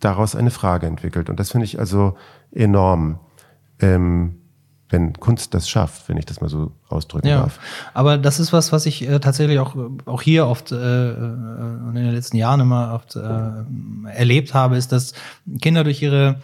[0.00, 1.30] daraus eine Frage entwickelt.
[1.30, 2.16] Und das finde ich also
[2.52, 3.20] enorm,
[3.80, 4.36] ähm,
[4.88, 7.40] wenn Kunst das schafft, wenn ich das mal so ausdrücken ja.
[7.40, 7.58] darf.
[7.92, 11.94] Aber das ist was, was ich äh, tatsächlich auch, auch hier oft äh, äh in
[11.94, 15.14] den letzten Jahren immer oft äh, erlebt habe, ist, dass
[15.60, 16.40] Kinder durch ihre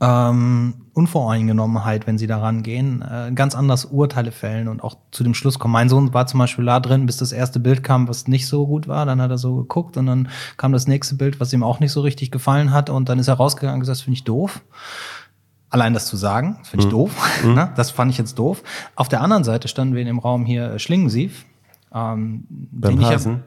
[0.00, 5.34] ähm, Unvoreingenommenheit, wenn sie daran gehen, äh, ganz anders Urteile fällen und auch zu dem
[5.34, 5.72] Schluss kommen.
[5.72, 8.66] Mein Sohn war zum Beispiel da drin, bis das erste Bild kam, was nicht so
[8.66, 9.04] gut war.
[9.04, 11.92] Dann hat er so geguckt und dann kam das nächste Bild, was ihm auch nicht
[11.92, 12.88] so richtig gefallen hat.
[12.88, 14.62] Und dann ist er rausgegangen und gesagt, das finde ich doof.
[15.68, 16.96] Allein das zu sagen, das finde ich mhm.
[16.96, 17.42] doof.
[17.44, 17.68] Mhm.
[17.76, 18.62] das fand ich jetzt doof.
[18.96, 21.44] Auf der anderen Seite standen wir in dem Raum hier Schlingensief.
[21.94, 23.44] Ähm, Beim Hasen?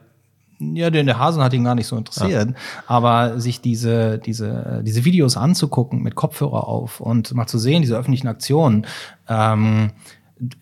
[0.58, 2.50] Ja, denn der Hasen hat ihn gar nicht so interessiert.
[2.50, 2.54] Ja.
[2.86, 7.96] Aber sich diese, diese, diese Videos anzugucken mit Kopfhörer auf und mal zu sehen, diese
[7.96, 8.86] öffentlichen Aktionen,
[9.28, 9.90] ähm,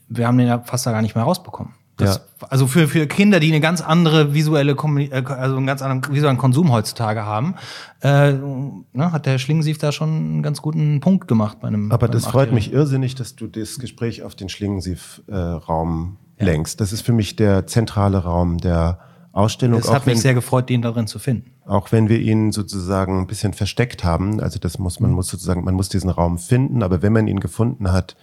[0.09, 1.75] wir haben den ja fast da gar nicht mehr rausbekommen.
[1.97, 2.47] Das, ja.
[2.49, 6.39] Also für, für Kinder, die eine ganz andere visuelle, äh, also einen ganz anderen visuellen
[6.39, 7.55] Konsum heutzutage haben,
[8.01, 11.93] äh, ne, hat der Schlingensief da schon einen ganz guten Punkt gemacht bei einem.
[11.93, 16.81] Aber das freut mich irrsinnig, dass du das Gespräch auf den Schlingensief-Raum äh, lenkst.
[16.81, 18.99] Das ist für mich der zentrale Raum der
[19.33, 19.81] Ausstellung.
[19.81, 21.53] Es hat mich sehr gefreut, den darin zu finden.
[21.65, 25.17] Auch wenn wir ihn sozusagen ein bisschen versteckt haben, also das muss man mhm.
[25.17, 28.17] muss sozusagen, man muss diesen Raum finden, aber wenn man ihn gefunden hat,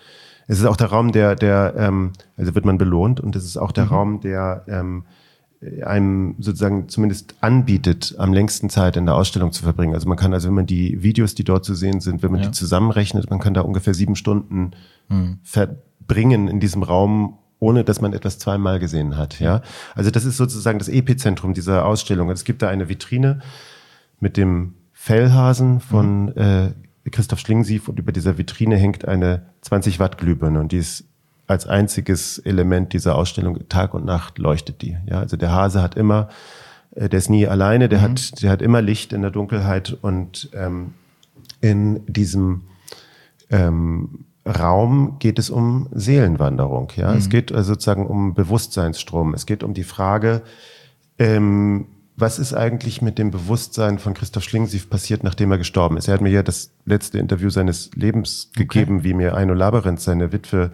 [0.47, 3.57] es ist auch der Raum, der, der, ähm, also wird man belohnt und es ist
[3.57, 3.91] auch der mhm.
[3.91, 5.03] Raum, der ähm,
[5.85, 9.93] einem sozusagen zumindest anbietet, am längsten Zeit in der Ausstellung zu verbringen.
[9.93, 12.41] Also man kann also, wenn man die Videos, die dort zu sehen sind, wenn man
[12.41, 12.47] ja.
[12.47, 14.71] die zusammenrechnet, man kann da ungefähr sieben Stunden
[15.09, 15.39] mhm.
[15.43, 19.39] verbringen in diesem Raum, ohne dass man etwas zweimal gesehen hat.
[19.39, 19.61] Ja,
[19.95, 22.29] also das ist sozusagen das Epizentrum dieser Ausstellung.
[22.29, 23.39] Es gibt da eine Vitrine
[24.19, 26.33] mit dem Fellhasen von mhm.
[26.35, 26.71] äh,
[27.09, 31.05] Christoph Schlingensief und über dieser Vitrine hängt eine 20 Watt Glühbirne und die ist
[31.47, 34.97] als einziges Element dieser Ausstellung Tag und Nacht leuchtet die.
[35.07, 36.29] Ja, also der Hase hat immer,
[36.95, 38.03] äh, der ist nie alleine, der mhm.
[38.03, 40.93] hat, der hat immer Licht in der Dunkelheit und ähm,
[41.59, 42.61] in diesem
[43.49, 46.91] ähm, Raum geht es um Seelenwanderung.
[46.95, 47.17] Ja, mhm.
[47.17, 49.33] es geht also sozusagen um Bewusstseinsstrom.
[49.33, 50.41] Es geht um die Frage,
[51.17, 56.07] ähm, was ist eigentlich mit dem Bewusstsein von Christoph Schlingensief passiert, nachdem er gestorben ist?
[56.07, 59.03] Er hat mir ja das letzte Interview seines Lebens gegeben, okay.
[59.05, 60.71] wie mir Eino Labyrinth, seine Witwe,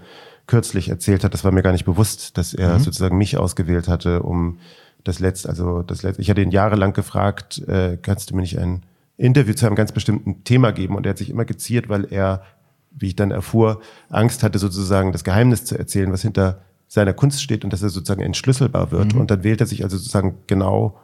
[0.47, 1.33] kürzlich erzählt hat.
[1.33, 2.83] Das war mir gar nicht bewusst, dass er mhm.
[2.83, 4.59] sozusagen mich ausgewählt hatte, um
[5.03, 6.21] das letzte, also das letzte.
[6.21, 8.83] Ich hatte ihn jahrelang gefragt, äh, kannst du mir nicht ein
[9.17, 10.95] Interview zu einem ganz bestimmten Thema geben?
[10.95, 12.43] Und er hat sich immer geziert, weil er
[12.97, 17.41] wie ich dann erfuhr, Angst hatte, sozusagen das Geheimnis zu erzählen, was hinter seiner Kunst
[17.41, 19.13] steht und dass er sozusagen entschlüsselbar wird.
[19.13, 19.21] Mhm.
[19.21, 20.97] Und dann wählt er sich also sozusagen genau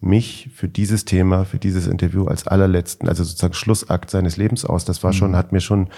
[0.00, 4.84] mich für dieses Thema, für dieses Interview als allerletzten, also sozusagen Schlussakt seines Lebens aus.
[4.84, 5.36] Das war schon, mhm.
[5.36, 5.88] hat mir schon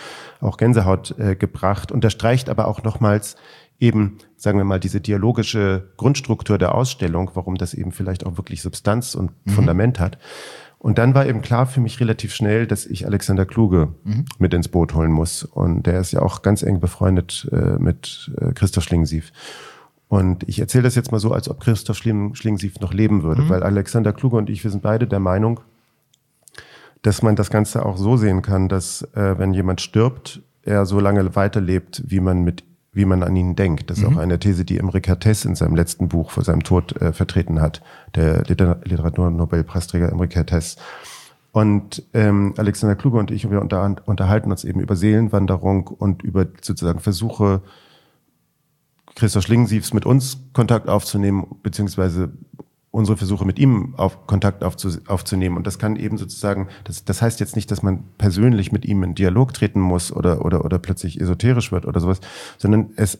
[0.40, 1.90] auch Gänsehaut äh, gebracht.
[1.90, 3.36] Unterstreicht aber auch nochmals
[3.80, 8.62] eben, sagen wir mal, diese dialogische Grundstruktur der Ausstellung, warum das eben vielleicht auch wirklich
[8.62, 9.50] Substanz und mhm.
[9.50, 10.18] Fundament hat.
[10.78, 14.26] Und dann war eben klar für mich relativ schnell, dass ich Alexander Kluge mhm.
[14.38, 15.42] mit ins Boot holen muss.
[15.42, 19.32] Und der ist ja auch ganz eng befreundet äh, mit äh, Christoph Schlingensief.
[20.06, 23.48] Und ich erzähle das jetzt mal so, als ob Christoph Schlingensief noch leben würde, mhm.
[23.48, 25.60] weil Alexander Kluge und ich, wir sind beide der Meinung,
[27.02, 31.00] dass man das Ganze auch so sehen kann, dass äh, wenn jemand stirbt, er so
[31.00, 33.90] lange weiterlebt, wie man mit wie man an ihn denkt.
[33.90, 34.16] Das ist mhm.
[34.16, 37.60] auch eine These, die Emre Kertész in seinem letzten Buch vor seinem Tod äh, vertreten
[37.60, 37.82] hat,
[38.14, 40.76] der Literaturnobelpreisträger Emre Kertész.
[41.52, 46.46] Und ähm, Alexander Kluge und ich, wir unter, unterhalten uns eben über Seelenwanderung und über
[46.60, 47.62] sozusagen Versuche,
[49.14, 52.30] Christoph Schlingensiefs mit uns Kontakt aufzunehmen, beziehungsweise
[52.90, 55.56] unsere Versuche mit ihm auf Kontakt aufzu, aufzunehmen.
[55.56, 59.02] Und das kann eben sozusagen, das, das heißt jetzt nicht, dass man persönlich mit ihm
[59.02, 62.20] in Dialog treten muss oder, oder, oder plötzlich esoterisch wird oder sowas,
[62.56, 63.18] sondern es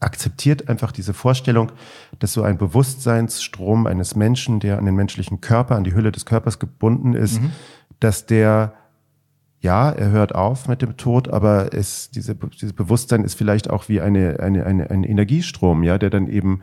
[0.00, 1.72] akzeptiert einfach diese Vorstellung,
[2.20, 6.24] dass so ein Bewusstseinsstrom eines Menschen, der an den menschlichen Körper, an die Hülle des
[6.24, 7.50] Körpers gebunden ist, mhm.
[7.98, 8.74] dass der
[9.60, 13.88] ja, er hört auf mit dem Tod, aber es, diese, dieses Bewusstsein ist vielleicht auch
[13.88, 16.62] wie eine, eine, eine, ein Energiestrom, ja, der dann eben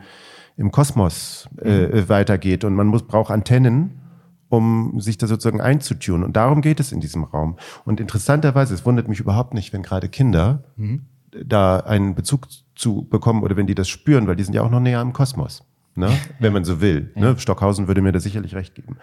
[0.56, 2.08] im Kosmos äh, mhm.
[2.08, 2.64] weitergeht.
[2.64, 4.00] Und man muss, braucht Antennen,
[4.48, 6.24] um sich da sozusagen einzutun.
[6.24, 7.56] Und darum geht es in diesem Raum.
[7.84, 11.04] Und interessanterweise, es wundert mich überhaupt nicht, wenn gerade Kinder mhm.
[11.44, 14.70] da einen Bezug zu bekommen oder wenn die das spüren, weil die sind ja auch
[14.70, 15.65] noch näher am Kosmos
[15.96, 16.10] ne?
[16.38, 17.10] wenn man so will.
[17.14, 17.36] Ne?
[17.38, 18.98] Stockhausen würde mir da sicherlich recht geben.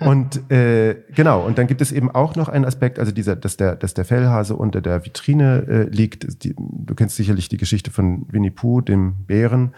[0.00, 3.56] und äh, genau, und dann gibt es eben auch noch einen Aspekt, also dieser, dass
[3.56, 6.44] der, dass der Fellhase unter der Vitrine äh, liegt.
[6.44, 9.74] Die, du kennst sicherlich die Geschichte von Winnie Pooh, dem Bären.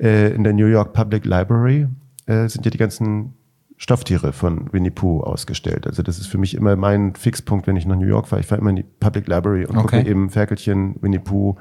[0.00, 1.86] Äh, in der New York Public Library
[2.26, 3.34] äh, sind ja die ganzen
[3.76, 5.86] Stofftiere von Winnie Pooh ausgestellt.
[5.86, 8.40] Also das ist für mich immer mein Fixpunkt, wenn ich nach New York fahre.
[8.40, 9.98] Ich fahre immer in die Public Library und okay.
[9.98, 11.56] gucke eben Ferkelchen, Winnie Pooh,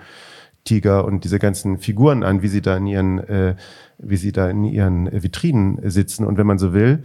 [0.64, 3.56] Tiger und diese ganzen Figuren an, wie sie da in ihren, äh,
[3.98, 6.26] wie sie da in ihren Vitrinen sitzen.
[6.26, 7.04] Und wenn man so will,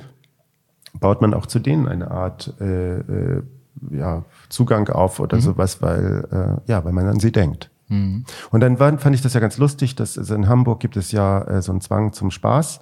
[0.95, 3.43] baut man auch zu denen eine Art äh, äh,
[3.91, 5.43] ja, Zugang auf oder mhm.
[5.43, 6.27] sowas, weil,
[6.67, 7.71] äh, ja, weil man an sie denkt.
[7.89, 8.25] Mhm.
[8.51, 11.13] Und dann war, fand ich das ja ganz lustig, dass also in Hamburg gibt es
[11.13, 12.81] ja äh, so einen Zwang zum Spaß.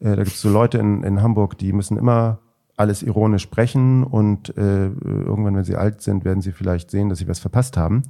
[0.00, 2.38] Äh, da gibt es so Leute in, in Hamburg, die müssen immer
[2.76, 7.18] alles ironisch sprechen und äh, irgendwann, wenn sie alt sind, werden sie vielleicht sehen, dass
[7.18, 8.02] sie was verpasst haben.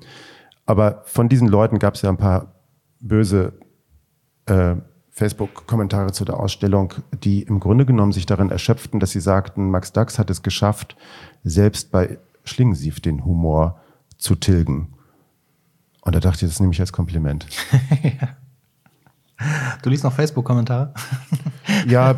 [0.67, 2.55] Aber von diesen Leuten gab es ja ein paar
[3.01, 3.53] böse
[4.47, 4.77] äh,
[5.11, 9.93] Facebook-Kommentare zu der Ausstellung, die im Grunde genommen sich darin erschöpften, dass sie sagten, Max
[9.93, 10.97] Dax hat es geschafft,
[11.45, 13.81] selbst bei Schlingensief den Humor
[14.17, 14.95] zu tilgen.
[16.01, 17.47] Und da dachte ich, das nehme ich als Kompliment.
[19.83, 20.93] Du liest noch Facebook-Kommentare?
[21.87, 22.15] ja, äh,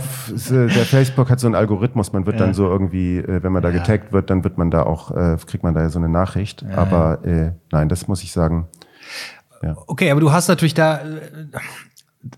[0.49, 2.13] der Facebook hat so einen Algorithmus.
[2.13, 2.47] Man wird ja.
[2.47, 3.79] dann so irgendwie, äh, wenn man da ja.
[3.79, 6.63] getaggt wird, dann wird man da auch, äh, kriegt man da ja so eine Nachricht.
[6.63, 8.69] Ja, aber äh, nein, das muss ich sagen.
[9.87, 11.01] Okay, aber du hast natürlich da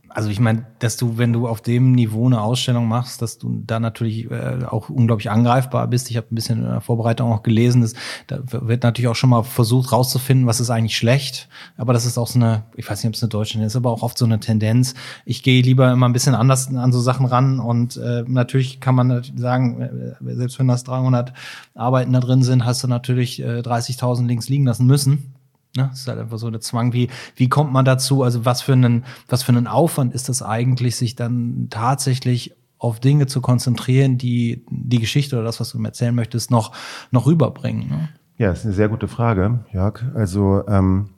[0.08, 3.62] also ich meine, dass du, wenn du auf dem Niveau eine Ausstellung machst, dass du
[3.64, 6.10] da natürlich äh, auch unglaublich angreifbar bist.
[6.10, 7.94] Ich habe ein bisschen in der Vorbereitung auch gelesen, dass,
[8.26, 11.48] da wird natürlich auch schon mal versucht rauszufinden, was ist eigentlich schlecht.
[11.76, 13.90] Aber das ist auch so eine, ich weiß nicht, ob es eine deutsche ist, aber
[13.90, 14.94] auch oft so eine Tendenz.
[15.24, 18.94] Ich gehe lieber immer ein bisschen anders an so Sachen ran und äh, natürlich kann
[18.94, 21.32] man sagen, äh, selbst wenn das 300
[21.74, 25.35] Arbeiten da drin sind, hast du natürlich äh, 30.000 links liegen lassen müssen
[25.76, 25.88] Ne?
[25.90, 26.92] Das ist halt einfach so eine Zwang.
[26.92, 28.22] Wie, wie kommt man dazu?
[28.22, 33.00] Also was für einen, was für einen Aufwand ist das eigentlich, sich dann tatsächlich auf
[33.00, 36.72] Dinge zu konzentrieren, die die Geschichte oder das, was du mir erzählen möchtest, noch,
[37.10, 37.88] noch rüberbringen?
[37.88, 38.08] Ne?
[38.38, 40.04] Ja, das ist eine sehr gute Frage, Jörg.
[40.14, 41.10] Also, ähm,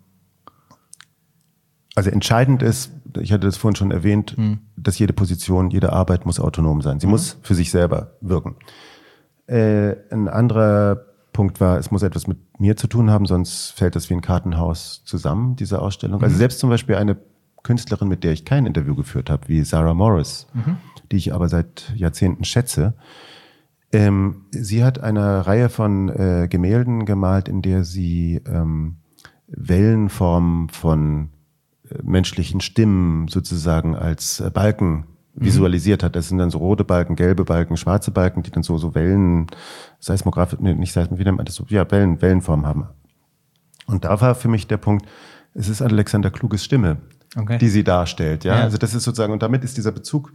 [1.95, 4.61] also entscheidend ist, ich hatte das vorhin schon erwähnt, hm.
[4.77, 7.01] dass jede Position, jede Arbeit muss autonom sein.
[7.01, 7.13] Sie mhm.
[7.13, 8.55] muss für sich selber wirken.
[9.49, 11.08] Äh, ein anderer
[11.39, 14.23] Punkt war, es muss etwas mit mir zu tun haben, sonst fällt das wie ein
[14.23, 16.21] Kartenhaus zusammen, diese Ausstellung.
[16.21, 16.39] Also mhm.
[16.39, 17.17] selbst zum Beispiel eine
[17.63, 20.79] Künstlerin, mit der ich kein Interview geführt habe, wie Sarah Morris, mhm.
[21.13, 22.95] die ich aber seit Jahrzehnten schätze.
[23.93, 28.97] Ähm, sie hat eine Reihe von äh, Gemälden gemalt, in der sie ähm,
[29.47, 31.29] Wellenformen von
[31.89, 35.07] äh, menschlichen Stimmen sozusagen als äh, Balken.
[35.41, 36.17] Visualisiert hat.
[36.17, 39.47] Das sind dann so rote Balken, gelbe Balken, schwarze Balken, die dann so, so Wellen,
[40.01, 42.89] Seismograph, nee, nicht Seismograph, wie nennt man das so, ja, Wellen, Wellenform haben.
[43.87, 45.07] Und da war für mich der Punkt,
[45.55, 46.99] es ist Alexander Kluges Stimme,
[47.37, 47.59] okay.
[47.59, 48.57] die sie darstellt, ja?
[48.57, 48.63] ja.
[48.63, 50.33] Also das ist sozusagen, und damit ist dieser Bezug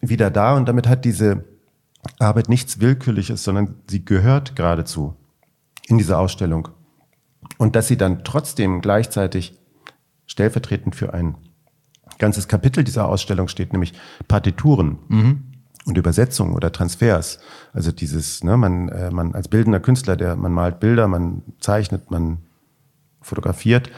[0.00, 1.44] wieder da und damit hat diese
[2.18, 5.16] Arbeit nichts Willkürliches, sondern sie gehört geradezu
[5.86, 6.68] in diese Ausstellung.
[7.58, 9.58] Und dass sie dann trotzdem gleichzeitig
[10.26, 11.36] stellvertretend für ein
[12.18, 13.92] ganzes Kapitel dieser Ausstellung steht nämlich
[14.28, 14.98] Partituren.
[15.08, 15.42] Mhm.
[15.86, 17.40] Und Übersetzungen oder Transfers.
[17.74, 22.10] Also dieses, ne, man, äh, man als bildender Künstler, der man malt Bilder, man zeichnet,
[22.10, 22.38] man
[23.20, 23.90] fotografiert,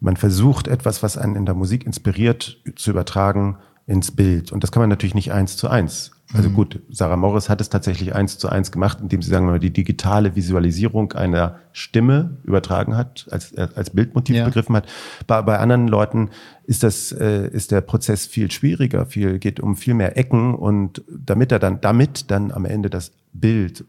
[0.00, 4.50] man versucht etwas, was einen in der Musik inspiriert, zu übertragen ins Bild.
[4.50, 6.10] Und das kann man natürlich nicht eins zu eins.
[6.32, 6.54] Also mhm.
[6.54, 9.58] gut, Sarah Morris hat es tatsächlich eins zu eins gemacht, indem sie, sagen wir mal,
[9.58, 14.44] die digitale Visualisierung einer Stimme übertragen hat, als, als Bildmotiv ja.
[14.44, 14.88] begriffen hat.
[15.26, 16.30] Bei, bei anderen Leuten
[16.64, 21.02] ist das, äh, ist der Prozess viel schwieriger, viel, geht um viel mehr Ecken und
[21.08, 23.84] damit er dann, damit dann am Ende das Bild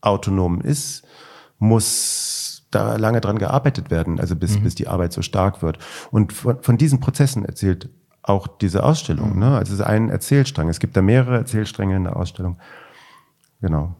[0.00, 1.02] autonom ist,
[1.58, 4.62] muss da lange dran gearbeitet werden, also bis, mhm.
[4.62, 5.78] bis die Arbeit so stark wird.
[6.10, 7.90] Und von, von diesen Prozessen erzählt
[8.22, 9.34] auch diese Ausstellung.
[9.34, 9.40] Mhm.
[9.40, 9.56] Ne?
[9.56, 10.68] Also es ist ein Erzählstrang.
[10.68, 12.58] Es gibt da mehrere Erzählstränge in der Ausstellung.
[13.60, 13.94] Genau.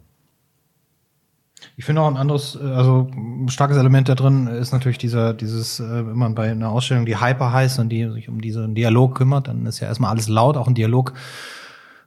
[1.76, 5.32] Ich finde auch ein anderes, äh, also ein starkes Element da drin ist natürlich dieser,
[5.32, 8.74] dieses, äh, wenn man bei einer Ausstellung, die Hyper heißt und die sich um diesen
[8.74, 11.14] Dialog kümmert, dann ist ja erstmal alles laut, auch ein Dialog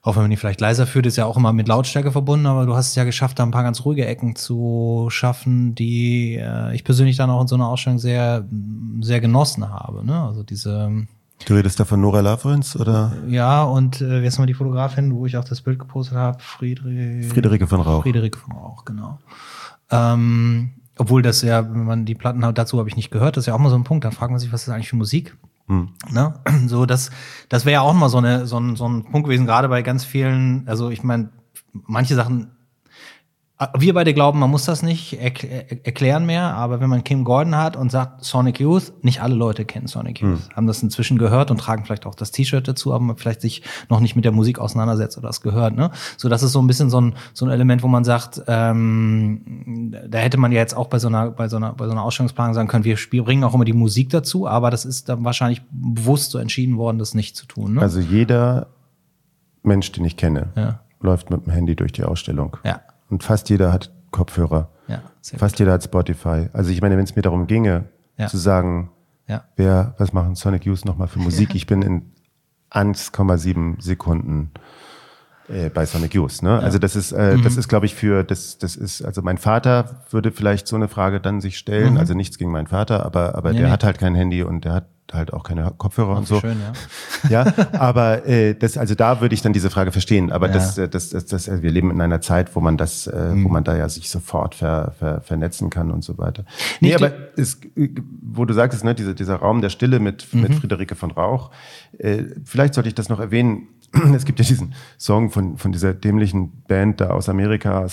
[0.06, 2.67] auch wenn man die vielleicht leiser führt, ist ja auch immer mit Lautstärke verbunden, aber
[2.67, 6.75] du hast es ja geschafft, da ein paar ganz ruhige Ecken zu schaffen, die äh,
[6.75, 8.47] ich persönlich dann auch in so einer Ausstellung sehr,
[9.01, 10.06] sehr genossen habe.
[10.06, 10.21] Ne?
[10.21, 11.08] Also diese.
[11.45, 13.12] Du redest da von Nora Lavrenz, oder?
[13.28, 16.39] Ja, und äh, ist mal die Fotografin, wo ich auch das Bild gepostet habe?
[16.39, 18.04] Friedrich, Friederike von Rauch.
[18.04, 19.19] Friederike von Rauch, genau.
[19.91, 23.43] Ähm, obwohl das ja, wenn man die Platten hat, dazu habe ich nicht gehört, das
[23.43, 24.95] ist ja auch mal so ein Punkt, dann fragt man sich, was ist eigentlich für
[24.95, 25.36] Musik?
[25.67, 25.89] Hm.
[26.10, 26.34] Ne?
[26.67, 27.12] So, das,
[27.50, 29.82] das wäre ja auch mal so, eine, so, ein, so ein Punkt gewesen, gerade bei
[29.82, 31.30] ganz vielen, also ich meine,
[31.74, 32.55] manche Sachen
[33.78, 37.78] wir beide glauben, man muss das nicht erklären mehr, aber wenn man Kim Gordon hat
[37.78, 40.56] und sagt Sonic Youth, nicht alle Leute kennen Sonic Youth, hm.
[40.56, 44.02] haben das inzwischen gehört und tragen vielleicht auch das T-Shirt dazu, aber vielleicht sich noch
[44.02, 45.74] nicht mit der Musik auseinandersetzt oder das gehört.
[45.74, 45.91] Ne?
[46.18, 49.96] So, das ist so ein bisschen so ein, so ein Element, wo man sagt, ähm,
[50.06, 52.04] da hätte man ja jetzt auch bei so einer, bei so einer, bei so einer
[52.04, 55.62] Ausstellungsplanung sagen können, wir bringen auch immer die Musik dazu, aber das ist dann wahrscheinlich
[55.72, 57.76] bewusst so entschieden worden, das nicht zu tun.
[57.76, 57.82] Ne?
[57.82, 58.68] Also jeder
[59.63, 60.82] Mensch, den ich kenne, ja.
[61.00, 62.58] läuft mit dem Handy durch die Ausstellung.
[62.65, 64.70] Ja und fast jeder hat Kopfhörer.
[64.88, 65.02] Ja,
[65.38, 65.60] fast gut.
[65.60, 66.50] jeder hat Spotify.
[66.54, 67.86] Also ich meine, wenn es mir darum ginge,
[68.18, 68.28] ja.
[68.28, 68.91] zu sagen,
[69.28, 69.44] ja.
[69.56, 71.50] wer, was machen Sonic Youth nochmal für Musik?
[71.56, 72.12] Ich bin in
[72.72, 74.52] 1,7 Sekunden
[75.48, 76.41] äh, bei Sonic Youth.
[76.41, 76.60] Ne?
[76.60, 77.44] Also das ist, äh, mhm.
[77.44, 80.88] das ist, glaube ich, für das, das ist, also mein Vater würde vielleicht so eine
[80.88, 81.94] Frage dann sich stellen.
[81.94, 82.00] Mhm.
[82.00, 83.72] Also nichts gegen meinen Vater, aber aber nee, der nee.
[83.72, 86.39] hat halt kein Handy und der hat halt auch keine Kopfhörer Ach, und so.
[86.39, 86.58] Schön,
[87.30, 87.44] ja.
[87.46, 90.32] ja, aber äh, das, also da würde ich dann diese Frage verstehen.
[90.32, 90.54] Aber ja.
[90.54, 93.46] das, äh, das, das, das, wir leben in einer Zeit, wo man das, äh, mhm.
[93.46, 96.46] wo man da ja sich sofort ver, ver, vernetzen kann und so weiter.
[96.80, 97.60] Nee, nee aber es,
[98.22, 100.41] wo du sagtest, ne, dieser, dieser Raum der Stille mit, mhm.
[100.41, 101.52] mit Friederike von Rauch,
[101.98, 103.68] äh, vielleicht sollte ich das noch erwähnen.
[104.15, 107.89] Es gibt ja diesen Song von, von dieser dämlichen Band da aus Amerika, äh,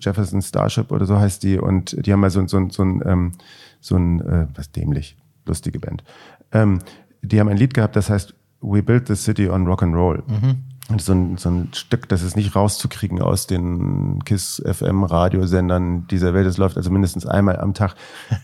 [0.00, 3.32] Jefferson Starship oder so heißt die, und die haben mal so, so, so ein, ähm,
[3.80, 6.04] so ein, äh, was dämlich, lustige Band.
[6.52, 6.80] Ähm,
[7.22, 10.22] die haben ein Lied gehabt, das heißt We Built the City on Rock and Roll.
[10.26, 10.64] Mhm.
[10.88, 16.06] Und so ein, so ein Stück, das ist nicht rauszukriegen aus den KISS FM Radiosendern
[16.08, 16.46] dieser Welt.
[16.46, 17.94] Es läuft also mindestens einmal am Tag.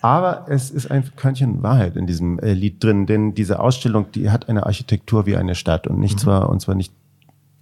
[0.00, 4.30] Aber es ist ein Körnchen Wahrheit in diesem äh, Lied drin, denn diese Ausstellung, die
[4.30, 6.18] hat eine Architektur wie eine Stadt und nicht mhm.
[6.18, 6.92] zwar, und zwar nicht,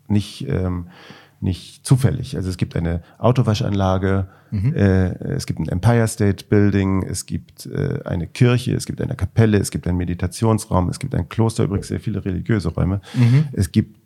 [0.09, 0.89] nicht, ähm,
[1.47, 2.37] nicht zufällig.
[2.37, 4.75] Also es gibt eine Autowaschanlage, mhm.
[4.75, 9.15] äh, es gibt ein Empire State Building, es gibt äh, eine Kirche, es gibt eine
[9.15, 13.01] Kapelle, es gibt einen Meditationsraum, es gibt ein Kloster, übrigens sehr viele religiöse Räume.
[13.15, 13.49] Mhm.
[13.53, 13.97] Es gibt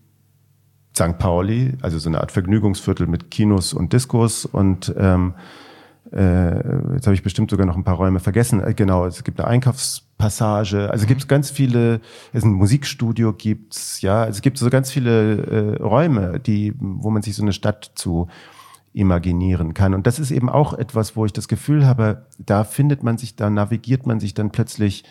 [0.95, 1.19] St.
[1.19, 5.35] Pauli, also so eine Art Vergnügungsviertel mit Kinos und Diskos und ähm,
[6.13, 6.57] äh,
[6.95, 8.63] jetzt habe ich bestimmt sogar noch ein paar Räume vergessen.
[8.63, 9.49] Äh, genau, es gibt eine
[10.21, 10.91] Einkaufspassage.
[10.91, 11.09] Also mhm.
[11.09, 12.01] gibt es ganz viele,
[12.33, 17.23] es ein Musikstudio gibt's, ja, es gibt so ganz viele äh, Räume, die, wo man
[17.23, 18.29] sich so eine Stadt zu
[18.93, 19.95] imaginieren kann.
[19.95, 23.37] Und das ist eben auch etwas, wo ich das Gefühl habe, da findet man sich,
[23.37, 25.05] da navigiert man sich dann plötzlich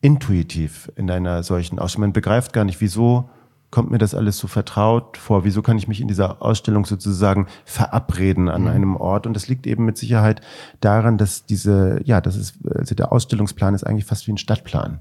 [0.00, 2.08] intuitiv in einer solchen Ausstellung.
[2.08, 3.28] Man begreift gar nicht, wieso
[3.76, 5.44] kommt mir das alles so vertraut vor?
[5.44, 8.68] Wieso kann ich mich in dieser Ausstellung sozusagen verabreden an mhm.
[8.68, 9.26] einem Ort?
[9.26, 10.40] Und das liegt eben mit Sicherheit
[10.80, 15.00] daran, dass diese, ja, das ist, also der Ausstellungsplan ist eigentlich fast wie ein Stadtplan.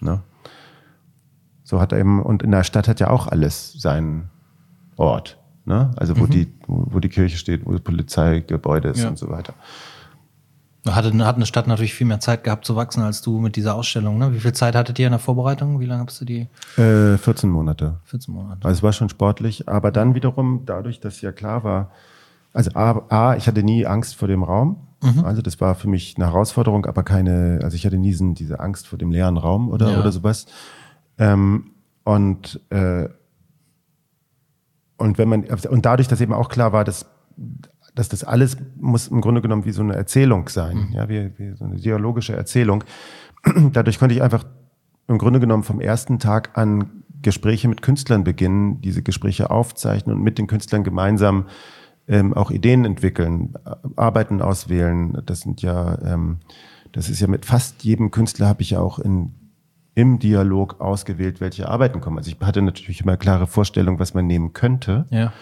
[0.00, 0.22] Ne?
[1.62, 4.30] So hat er eben, und in der Stadt hat ja auch alles seinen
[4.96, 5.36] Ort.
[5.66, 5.90] Ne?
[5.96, 6.30] Also wo mhm.
[6.30, 9.10] die, wo die Kirche steht, wo das Polizeigebäude ist ja.
[9.10, 9.52] und so weiter.
[10.86, 13.74] Hatte, hat eine Stadt natürlich viel mehr Zeit gehabt zu wachsen als du mit dieser
[13.74, 14.16] Ausstellung.
[14.16, 14.32] Ne?
[14.32, 15.78] Wie viel Zeit hattet ihr in der Vorbereitung?
[15.78, 16.48] Wie lange hast du die?
[16.78, 18.00] Äh, 14 Monate.
[18.04, 18.66] 14 Monate.
[18.66, 21.90] Also es war schon sportlich, aber dann wiederum dadurch, dass ja klar war,
[22.54, 24.86] also A, A ich hatte nie Angst vor dem Raum.
[25.02, 25.24] Mhm.
[25.24, 28.86] Also das war für mich eine Herausforderung, aber keine, also ich hatte nie diese Angst
[28.86, 30.00] vor dem leeren Raum oder, ja.
[30.00, 30.46] oder sowas.
[31.18, 31.72] Ähm,
[32.04, 33.08] und, äh,
[34.96, 37.06] und wenn man, und dadurch, dass eben auch klar war, dass
[37.94, 40.92] dass das alles muss im Grunde genommen wie so eine Erzählung sein, mhm.
[40.92, 42.84] ja, wie, wie so eine dialogische Erzählung.
[43.72, 44.44] Dadurch konnte ich einfach
[45.08, 50.22] im Grunde genommen vom ersten Tag an Gespräche mit Künstlern beginnen, diese Gespräche aufzeichnen und
[50.22, 51.46] mit den Künstlern gemeinsam
[52.08, 53.54] ähm, auch Ideen entwickeln,
[53.96, 55.20] Arbeiten auswählen.
[55.26, 56.38] Das sind ja, ähm,
[56.92, 59.34] das ist ja mit fast jedem Künstler habe ich ja auch in
[59.94, 62.16] im Dialog ausgewählt, welche Arbeiten kommen.
[62.16, 65.06] Also ich hatte natürlich immer klare Vorstellung, was man nehmen könnte.
[65.10, 65.32] Ja.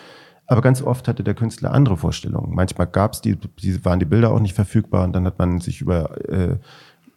[0.48, 2.54] Aber ganz oft hatte der Künstler andere Vorstellungen.
[2.54, 5.60] Manchmal gab es die, die, waren die Bilder auch nicht verfügbar und dann hat man
[5.60, 6.56] sich über äh,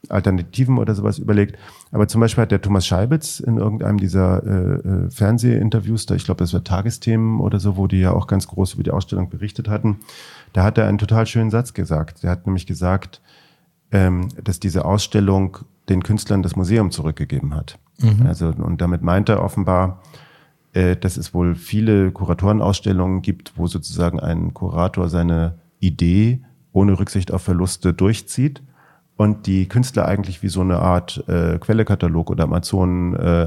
[0.10, 1.58] Alternativen oder sowas überlegt.
[1.94, 6.26] Aber zum Beispiel hat der Thomas Scheibitz in irgendeinem dieser äh, äh, Fernsehinterviews, da ich
[6.26, 9.30] glaube, das war Tagesthemen oder so, wo die ja auch ganz groß über die Ausstellung
[9.30, 10.00] berichtet hatten,
[10.52, 12.24] da hat er einen total schönen Satz gesagt.
[12.24, 13.22] Der hat nämlich gesagt,
[13.94, 17.80] ähm, dass diese Ausstellung den Künstlern das Museum zurückgegeben hat.
[18.00, 18.26] Mhm.
[18.26, 20.02] Also, und damit meint er offenbar,
[20.74, 26.42] äh, dass es wohl viele Kuratorenausstellungen gibt, wo sozusagen ein Kurator seine Idee
[26.74, 28.62] ohne Rücksicht auf Verluste durchzieht
[29.22, 33.46] und die Künstler eigentlich wie so eine Art äh, Quellekatalog oder Amazon äh,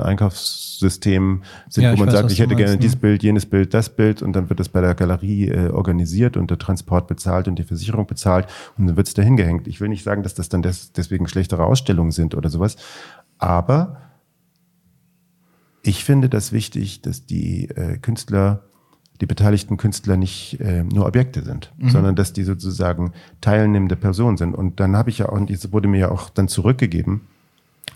[1.69, 4.23] sind, ja, wo man weiß, sagt, ich hätte gerne dieses Bild, jenes Bild, das Bild
[4.23, 7.65] und dann wird es bei der Galerie äh, organisiert und der Transport bezahlt und die
[7.65, 8.47] Versicherung bezahlt
[8.79, 9.67] und dann wird es dahin gehängt.
[9.67, 12.77] Ich will nicht sagen, dass das dann des, deswegen schlechtere Ausstellungen sind oder sowas,
[13.39, 13.97] aber
[15.85, 18.65] ich finde das wichtig, dass die äh, Künstler
[19.21, 21.91] die beteiligten Künstler nicht äh, nur Objekte sind, mhm.
[21.91, 24.55] sondern dass die sozusagen teilnehmende Personen sind.
[24.55, 27.21] Und dann habe ich ja auch, und das wurde mir ja auch dann zurückgegeben,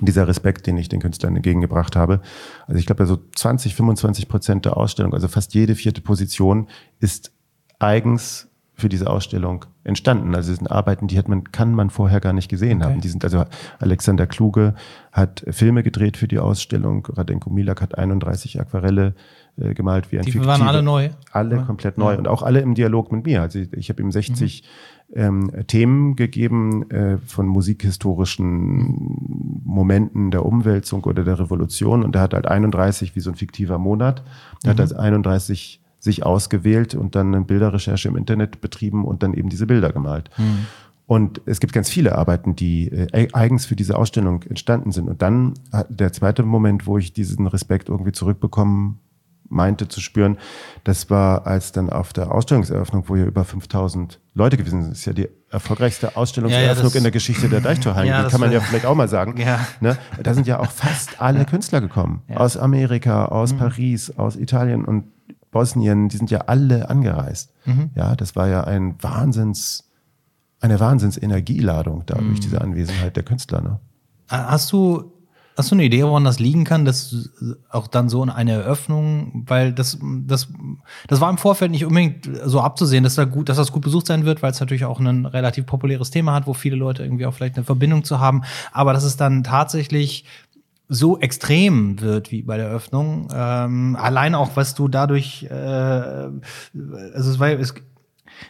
[0.00, 2.20] dieser Respekt, den ich den Künstlern entgegengebracht habe.
[2.66, 6.68] Also ich glaube, so 20, 25 Prozent der Ausstellung, also fast jede vierte Position
[7.00, 7.32] ist
[7.80, 8.47] eigens
[8.78, 10.36] für diese Ausstellung entstanden.
[10.36, 12.92] Also es sind Arbeiten, die hat man, kann man vorher gar nicht gesehen okay.
[12.92, 13.00] haben.
[13.00, 13.44] Die sind also
[13.80, 14.74] Alexander Kluge
[15.10, 17.04] hat Filme gedreht für die Ausstellung.
[17.06, 19.16] Radenko Milak hat 31 Aquarelle
[19.56, 20.48] äh, gemalt wie ein Die Fiktive.
[20.48, 21.10] waren alle neu.
[21.32, 21.62] Alle ja.
[21.62, 22.18] komplett neu ja.
[22.18, 23.42] und auch alle im Dialog mit mir.
[23.42, 24.62] Also ich, ich habe ihm 60
[25.08, 25.20] mhm.
[25.20, 32.32] ähm, Themen gegeben äh, von musikhistorischen Momenten der Umwälzung oder der Revolution und er hat
[32.32, 34.22] halt 31 wie so ein fiktiver Monat.
[34.62, 34.70] Er mhm.
[34.70, 39.48] hat also 31 sich ausgewählt und dann eine Bilderrecherche im Internet betrieben und dann eben
[39.48, 40.30] diese Bilder gemalt.
[40.38, 40.66] Mhm.
[41.06, 45.08] Und es gibt ganz viele Arbeiten, die äh, eigens für diese Ausstellung entstanden sind.
[45.08, 45.54] Und dann
[45.88, 49.00] der zweite Moment, wo ich diesen Respekt irgendwie zurückbekommen
[49.48, 50.36] meinte zu spüren,
[50.84, 54.90] das war als dann auf der Ausstellungseröffnung, wo ja über 5000 Leute gewesen sind.
[54.90, 58.08] Das ist ja die erfolgreichste Ausstellungseröffnung ja, ja, in der Geschichte der Deichtorhallen.
[58.08, 59.38] Ja, die kann man ja vielleicht auch mal sagen.
[59.38, 59.66] Ja.
[59.80, 59.96] Ne?
[60.22, 62.22] Da sind ja auch fast alle Künstler gekommen.
[62.34, 63.58] Aus Amerika, aus mhm.
[63.58, 65.04] Paris, aus Italien und
[65.50, 66.08] Bosnien.
[66.08, 67.52] Die sind ja alle angereist.
[67.64, 67.90] Mhm.
[67.94, 69.90] Ja, das war ja ein Wahnsinns,
[70.60, 72.28] eine Wahnsinnsenergieladung da mhm.
[72.28, 73.60] durch diese Anwesenheit der Künstler.
[73.60, 73.80] Ne?
[74.28, 75.12] Hast du
[75.58, 77.30] Hast du eine Idee, woran das liegen kann, dass
[77.68, 80.46] auch dann so eine Eröffnung, weil das, das,
[81.08, 84.06] das war im Vorfeld nicht unbedingt so abzusehen, dass, da gut, dass das gut besucht
[84.06, 87.26] sein wird, weil es natürlich auch ein relativ populäres Thema hat, wo viele Leute irgendwie
[87.26, 88.42] auch vielleicht eine Verbindung zu haben.
[88.70, 90.26] Aber dass es dann tatsächlich
[90.88, 93.28] so extrem wird wie bei der Eröffnung.
[93.32, 97.74] Ähm, allein auch, was du dadurch, äh, also es war, es,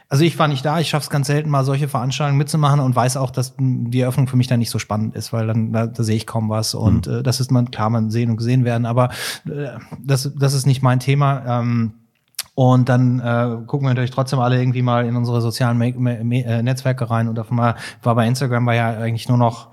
[0.09, 2.95] also ich war nicht da, ich schaffe es ganz selten mal solche Veranstaltungen mitzumachen und
[2.95, 5.86] weiß auch, dass die Eröffnung für mich dann nicht so spannend ist, weil dann da,
[5.86, 7.14] da sehe ich kaum was und mhm.
[7.14, 9.11] äh, das ist man klar, man sehen und gesehen werden, aber
[9.47, 11.61] äh, das das ist nicht mein Thema.
[11.61, 11.95] Ähm,
[12.55, 16.24] und dann äh, gucken wir natürlich trotzdem alle irgendwie mal in unsere sozialen Me Me
[16.24, 19.68] Me äh, Netzwerke rein und auf einmal war bei Instagram war ja eigentlich nur noch,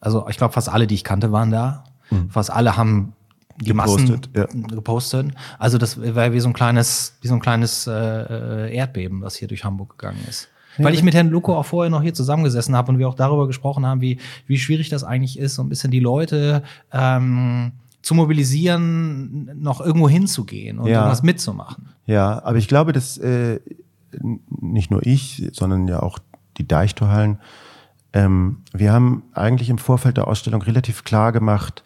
[0.00, 1.84] also ich glaube fast alle, die ich kannte, waren da.
[2.10, 2.30] Mhm.
[2.30, 3.12] Fast alle haben
[3.60, 4.68] die gepostet, Massen ja.
[4.74, 5.26] gepostet.
[5.58, 9.36] Also das war wie so ein kleines, wie so ein kleines äh, äh, Erdbeben, was
[9.36, 10.48] hier durch Hamburg gegangen ist.
[10.78, 10.84] Ja.
[10.84, 13.46] Weil ich mit Herrn Luko auch vorher noch hier zusammengesessen habe und wir auch darüber
[13.46, 18.14] gesprochen haben, wie, wie schwierig das eigentlich ist, so ein bisschen die Leute ähm, zu
[18.14, 21.00] mobilisieren, noch irgendwo hinzugehen und ja.
[21.00, 21.88] irgendwas mitzumachen.
[22.06, 23.60] Ja, aber ich glaube, dass äh,
[24.48, 26.18] nicht nur ich, sondern ja auch
[26.56, 27.38] die Deichtorhallen,
[28.12, 31.84] ähm, wir haben eigentlich im Vorfeld der Ausstellung relativ klar gemacht,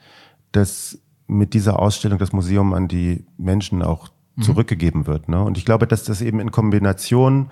[0.57, 4.42] dass mit dieser Ausstellung das Museum an die Menschen auch mhm.
[4.42, 5.28] zurückgegeben wird.
[5.28, 5.42] Ne?
[5.42, 7.50] Und ich glaube, dass das eben in Kombination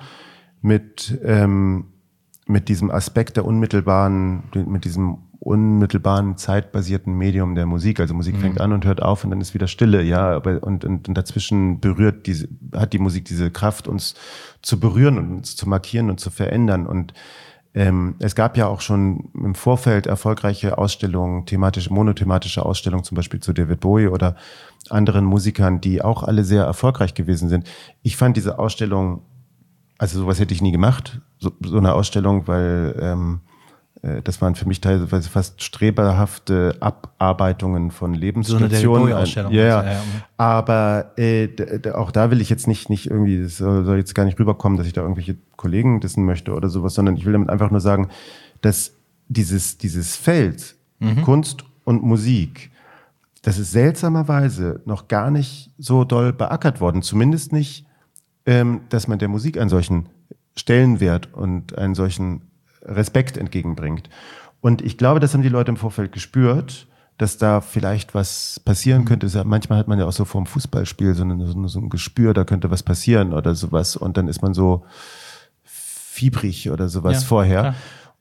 [0.61, 1.87] mit, ähm,
[2.47, 7.99] mit diesem Aspekt der unmittelbaren, mit diesem unmittelbaren zeitbasierten Medium der Musik.
[7.99, 8.41] Also Musik mhm.
[8.41, 10.37] fängt an und hört auf und dann ist wieder Stille, ja.
[10.37, 14.15] Aber, und, und, und dazwischen berührt diese, hat die Musik diese Kraft, uns
[14.61, 16.87] zu berühren und uns zu markieren und zu verändern.
[16.87, 17.13] Und
[17.75, 23.41] ähm, es gab ja auch schon im Vorfeld erfolgreiche Ausstellungen, thematische, monothematische Ausstellungen, zum Beispiel
[23.41, 24.37] zu David Bowie oder
[24.91, 27.67] anderen Musikern, die auch alle sehr erfolgreich gewesen sind.
[28.03, 29.23] Ich fand diese Ausstellung,
[29.97, 33.52] also sowas hätte ich nie gemacht, so, so eine Ausstellung, weil ähm, äh,
[34.25, 38.71] das waren für mich teilweise fast streberhafte Abarbeitungen von Lebensstationen.
[39.27, 40.03] So eine ja, ja.
[40.37, 41.49] aber äh,
[41.93, 44.89] auch da will ich jetzt nicht nicht irgendwie, es soll jetzt gar nicht rüberkommen, dass
[44.89, 48.09] ich da irgendwelche Kollegen dissen möchte oder sowas, sondern ich will damit einfach nur sagen,
[48.61, 48.93] dass
[49.29, 51.23] dieses dieses Feld mhm.
[51.23, 52.73] Kunst und Musik,
[53.43, 57.87] das ist seltsamerweise noch gar nicht so doll beackert worden, zumindest nicht,
[58.47, 60.09] ähm, dass man der Musik einen solchen
[60.57, 62.52] Stellenwert und einen solchen
[62.85, 64.09] Respekt entgegenbringt.
[64.61, 66.87] Und ich glaube, das haben die Leute im Vorfeld gespürt,
[67.19, 69.29] dass da vielleicht was passieren könnte.
[69.45, 72.45] Manchmal hat man ja auch so vor dem Fußballspiel so, eine, so ein Gespür, da
[72.45, 73.97] könnte was passieren oder sowas.
[73.97, 74.85] Und dann ist man so
[75.65, 77.61] fiebrig oder sowas ja, vorher.
[77.61, 77.75] Klar.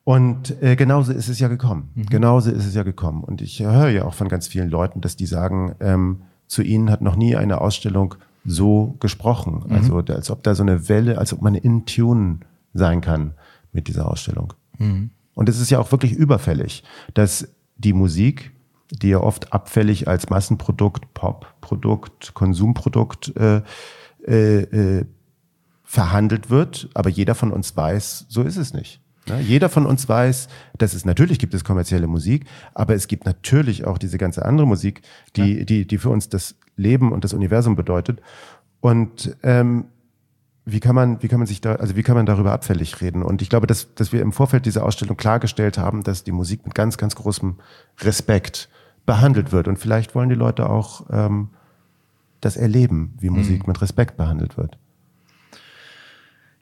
[0.03, 1.91] Und äh, genauso ist es ja gekommen.
[1.93, 2.05] Mhm.
[2.07, 3.23] Genauso ist es ja gekommen.
[3.23, 6.89] Und ich höre ja auch von ganz vielen Leuten, dass die sagen, ähm, zu ihnen
[6.89, 9.63] hat noch nie eine Ausstellung so gesprochen.
[9.67, 9.75] Mhm.
[9.75, 12.39] Also als ob da so eine Welle, als ob man in Tune
[12.73, 13.35] sein kann
[13.71, 14.53] mit dieser Ausstellung.
[14.77, 15.11] Mhm.
[15.33, 17.47] Und es ist ja auch wirklich überfällig, dass
[17.77, 18.51] die Musik,
[18.91, 23.61] die ja oft abfällig als Massenprodukt, Popprodukt, Konsumprodukt äh,
[24.27, 25.05] äh, äh,
[25.83, 29.01] verhandelt wird, aber jeder von uns weiß, so ist es nicht.
[29.27, 30.47] Ja, jeder von uns weiß,
[30.77, 34.65] dass es natürlich gibt es kommerzielle Musik, aber es gibt natürlich auch diese ganze andere
[34.65, 35.01] Musik,
[35.35, 35.63] die, ja.
[35.63, 38.21] die, die für uns das Leben und das Universum bedeutet.
[38.79, 39.85] Und ähm,
[40.65, 43.23] wie kann man, wie kann man sich da, also wie kann man darüber abfällig reden?
[43.23, 46.65] Und ich glaube, dass, dass wir im Vorfeld dieser Ausstellung klargestellt haben, dass die Musik
[46.65, 47.55] mit ganz, ganz großem
[48.01, 48.69] Respekt
[49.05, 49.67] behandelt wird.
[49.67, 51.49] Und vielleicht wollen die Leute auch ähm,
[52.41, 53.71] das erleben, wie Musik mhm.
[53.71, 54.77] mit Respekt behandelt wird.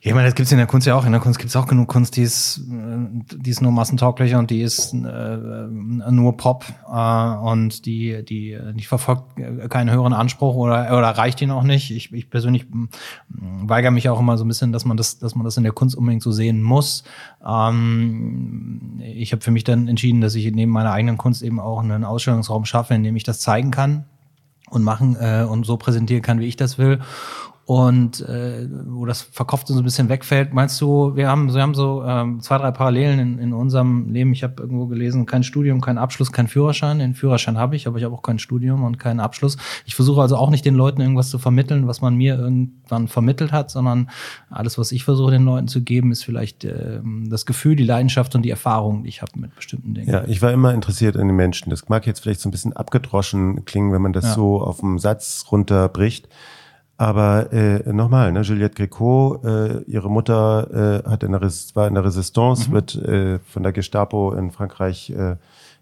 [0.02, 1.06] Ich meine, das gibt's in der Kunst ja auch.
[1.06, 4.50] In der Kunst gibt's auch genug Kunst, die ist, äh, die ist nur massentauglich und
[4.50, 9.26] die ist äh, nur Pop äh, und die, die, die verfolgt
[9.70, 11.92] keinen höheren Anspruch oder, oder erreicht ihn auch nicht.
[11.92, 12.66] Ich, ich persönlich
[13.28, 15.74] weigere mich auch immer so ein bisschen, dass man das, dass man das in der
[15.74, 17.04] Kunst unbedingt so sehen muss.
[17.46, 21.84] Ähm, ich habe für mich dann entschieden, dass ich neben meiner eigenen Kunst eben auch
[21.84, 24.06] einen Ausstellungsraum schaffe, in dem ich das zeigen kann
[24.70, 27.00] und machen äh, und so präsentieren kann, wie ich das will
[27.70, 30.56] und äh, wo das verkauft so ein bisschen wegfällt.
[30.56, 34.34] Meinst du, wir haben, wir haben so ähm, zwei, drei Parallelen in, in unserem Leben.
[34.34, 36.98] Ich habe irgendwo gelesen, kein Studium, kein Abschluss, kein Führerschein.
[36.98, 39.58] Den Führerschein habe ich, aber ich habe auch kein Studium und keinen Abschluss.
[39.86, 43.52] Ich versuche also auch nicht den Leuten irgendwas zu vermitteln, was man mir irgendwann vermittelt
[43.52, 44.10] hat, sondern
[44.50, 48.34] alles, was ich versuche den Leuten zu geben, ist vielleicht äh, das Gefühl, die Leidenschaft
[48.34, 50.10] und die Erfahrung, die ich habe mit bestimmten Dingen.
[50.10, 51.70] Ja, ich war immer interessiert in den Menschen.
[51.70, 54.34] Das mag jetzt vielleicht so ein bisschen abgedroschen klingen, wenn man das ja.
[54.34, 56.28] so auf dem Satz runterbricht.
[57.00, 61.88] Aber äh, nochmal, ne, Juliette Gréco, äh, ihre Mutter äh, hat in der Res war
[61.88, 62.74] in der Resistance, mhm.
[62.74, 65.38] wird äh, von der Gestapo in Frankreich äh,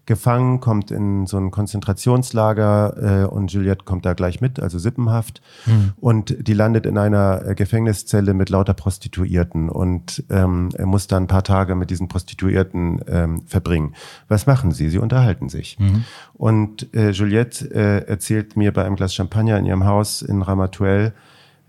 [0.08, 5.40] gefangen, kommt in so ein Konzentrationslager äh, und Juliette kommt da gleich mit, also Sippenhaft.
[5.66, 5.92] Mhm.
[6.00, 11.18] Und die landet in einer äh, Gefängniszelle mit lauter Prostituierten und ähm, er muss da
[11.18, 13.94] ein paar Tage mit diesen Prostituierten ähm, verbringen.
[14.28, 14.88] Was machen sie?
[14.88, 15.78] Sie unterhalten sich.
[15.78, 16.04] Mhm.
[16.32, 21.12] Und äh, Juliette äh, erzählt mir bei einem Glas Champagner in ihrem Haus in Ramatuelle,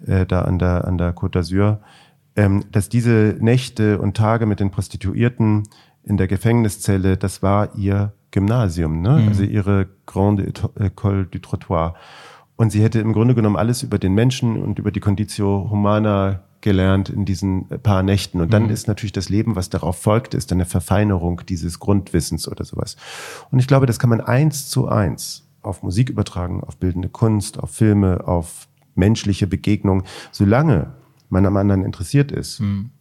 [0.07, 1.79] äh, da an der, an der Côte d'Azur,
[2.37, 5.63] ähm, dass diese Nächte und Tage mit den Prostituierten
[6.03, 9.19] in der Gefängniszelle, das war ihr Gymnasium, ne?
[9.19, 9.27] Mhm.
[9.27, 11.95] also ihre Grande École du Trottoir.
[12.55, 16.43] Und sie hätte im Grunde genommen alles über den Menschen und über die Conditio Humana
[16.61, 18.41] gelernt in diesen paar Nächten.
[18.41, 18.71] Und dann mhm.
[18.71, 22.97] ist natürlich das Leben, was darauf folgt, ist eine Verfeinerung dieses Grundwissens oder sowas.
[23.49, 27.59] Und ich glaube, das kann man eins zu eins auf Musik übertragen, auf bildende Kunst,
[27.59, 30.93] auf Filme, auf menschliche Begegnungen, solange
[31.29, 32.59] man am anderen interessiert ist.
[32.59, 32.91] Mhm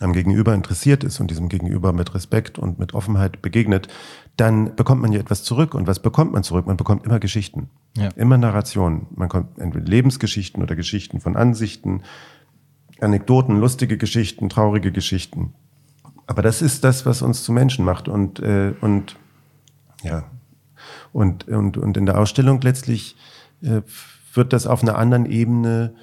[0.00, 3.88] am Gegenüber interessiert ist und diesem Gegenüber mit Respekt und mit Offenheit begegnet,
[4.36, 5.74] dann bekommt man ja etwas zurück.
[5.74, 6.66] Und was bekommt man zurück?
[6.66, 8.08] Man bekommt immer Geschichten, ja.
[8.16, 9.06] immer Narrationen.
[9.14, 12.02] Man kommt entweder Lebensgeschichten oder Geschichten von Ansichten,
[13.00, 15.52] Anekdoten, lustige Geschichten, traurige Geschichten.
[16.26, 18.08] Aber das ist das, was uns zu Menschen macht.
[18.08, 19.16] Und, äh, und
[20.02, 20.24] ja,
[21.12, 23.16] und, und, und in der Ausstellung letztlich
[23.62, 23.82] äh,
[24.32, 25.94] wird das auf einer anderen Ebene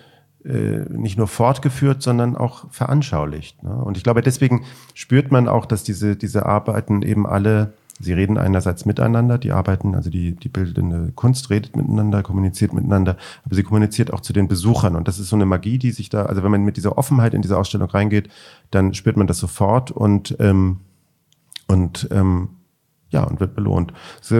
[0.43, 3.61] äh, nicht nur fortgeführt, sondern auch veranschaulicht.
[3.63, 3.75] Ne?
[3.75, 4.63] Und ich glaube, deswegen
[4.93, 9.95] spürt man auch, dass diese, diese Arbeiten eben alle, sie reden einerseits miteinander, die arbeiten,
[9.95, 14.47] also die, die bildende Kunst redet miteinander, kommuniziert miteinander, aber sie kommuniziert auch zu den
[14.47, 14.95] Besuchern.
[14.95, 17.33] Und das ist so eine Magie, die sich da, also wenn man mit dieser Offenheit
[17.33, 18.29] in diese Ausstellung reingeht,
[18.71, 20.79] dann spürt man das sofort und, ähm,
[21.67, 22.49] und ähm,
[23.09, 23.93] ja, und wird belohnt.
[24.21, 24.33] Es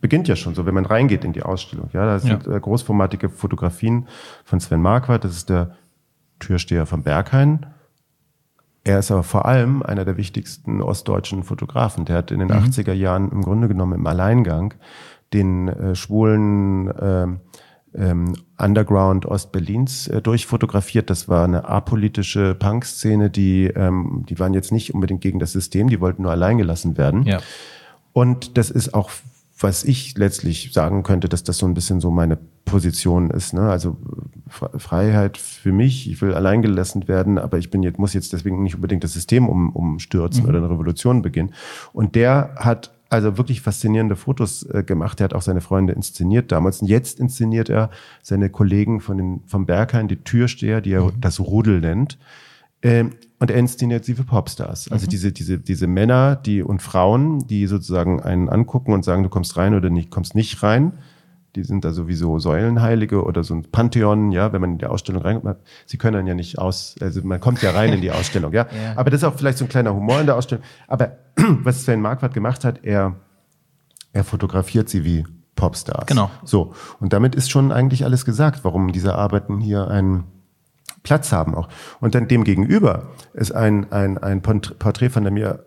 [0.00, 1.88] beginnt ja schon so, wenn man reingeht in die Ausstellung.
[1.92, 2.56] Ja, da sind ja.
[2.56, 4.08] Äh, großformatige Fotografien
[4.44, 5.24] von Sven Marquardt.
[5.24, 5.76] Das ist der
[6.40, 7.66] Türsteher von Berghain.
[8.88, 12.06] Er ist aber vor allem einer der wichtigsten ostdeutschen Fotografen.
[12.06, 12.54] Der hat in den mhm.
[12.54, 14.72] 80er Jahren im Grunde genommen im Alleingang
[15.34, 17.26] den äh, schwulen äh,
[17.94, 21.10] ähm, Underground Ostberlins äh, durchfotografiert.
[21.10, 25.90] Das war eine apolitische Punk-Szene, die, ähm, die waren jetzt nicht unbedingt gegen das System,
[25.90, 27.24] die wollten nur allein gelassen werden.
[27.24, 27.40] Ja.
[28.14, 29.10] Und das ist auch,
[29.60, 33.54] was ich letztlich sagen könnte, dass das so ein bisschen so meine Position ist.
[33.54, 33.62] Ne?
[33.62, 33.96] Also
[34.48, 38.62] Freiheit für mich, ich will allein gelassen werden, aber ich bin jetzt, muss jetzt deswegen
[38.62, 40.48] nicht unbedingt das System um, umstürzen mhm.
[40.48, 41.54] oder eine Revolution beginnen.
[41.92, 45.20] Und der hat also wirklich faszinierende Fotos äh, gemacht.
[45.20, 46.82] Er hat auch seine Freunde inszeniert damals.
[46.82, 47.90] Und jetzt inszeniert er
[48.22, 51.20] seine Kollegen von den, vom Berghain, die Türsteher, die er mhm.
[51.20, 52.18] das Rudel nennt.
[52.82, 54.90] Ähm, und er inszeniert sie für Popstars.
[54.90, 55.10] Also mhm.
[55.10, 59.56] diese, diese, diese Männer, die und Frauen, die sozusagen einen angucken und sagen, du kommst
[59.56, 60.92] rein oder nicht, kommst nicht rein.
[61.54, 65.22] die sind da sowieso Säulenheilige oder so ein Pantheon, ja, wenn man in die Ausstellung
[65.22, 65.56] reinkommt.
[65.86, 68.66] Sie können dann ja nicht aus, also man kommt ja rein in die Ausstellung, ja.
[68.84, 68.92] ja.
[68.96, 70.64] Aber das ist auch vielleicht so ein kleiner Humor in der Ausstellung.
[70.86, 73.16] Aber was Sven Marquardt gemacht hat, er,
[74.12, 75.24] er fotografiert sie wie
[75.54, 76.06] Popstars.
[76.06, 76.30] Genau.
[76.44, 76.74] So.
[77.00, 80.24] Und damit ist schon eigentlich alles gesagt, warum diese Arbeiten hier einen
[81.02, 81.68] Platz haben auch.
[82.00, 85.64] Und dann dem gegenüber ist ein, ein, ein Porträt von der mir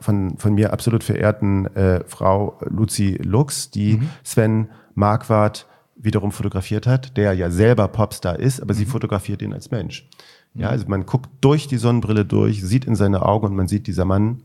[0.00, 4.10] von, von mir absolut verehrten äh, Frau Luzi Lux, die mhm.
[4.22, 5.66] Sven Marquardt
[5.96, 8.78] wiederum fotografiert hat, der ja selber Popstar ist, aber mhm.
[8.78, 10.08] sie fotografiert ihn als Mensch.
[10.54, 10.72] Ja, mhm.
[10.72, 14.04] also man guckt durch die Sonnenbrille durch, sieht in seine Augen und man sieht, dieser
[14.04, 14.42] Mann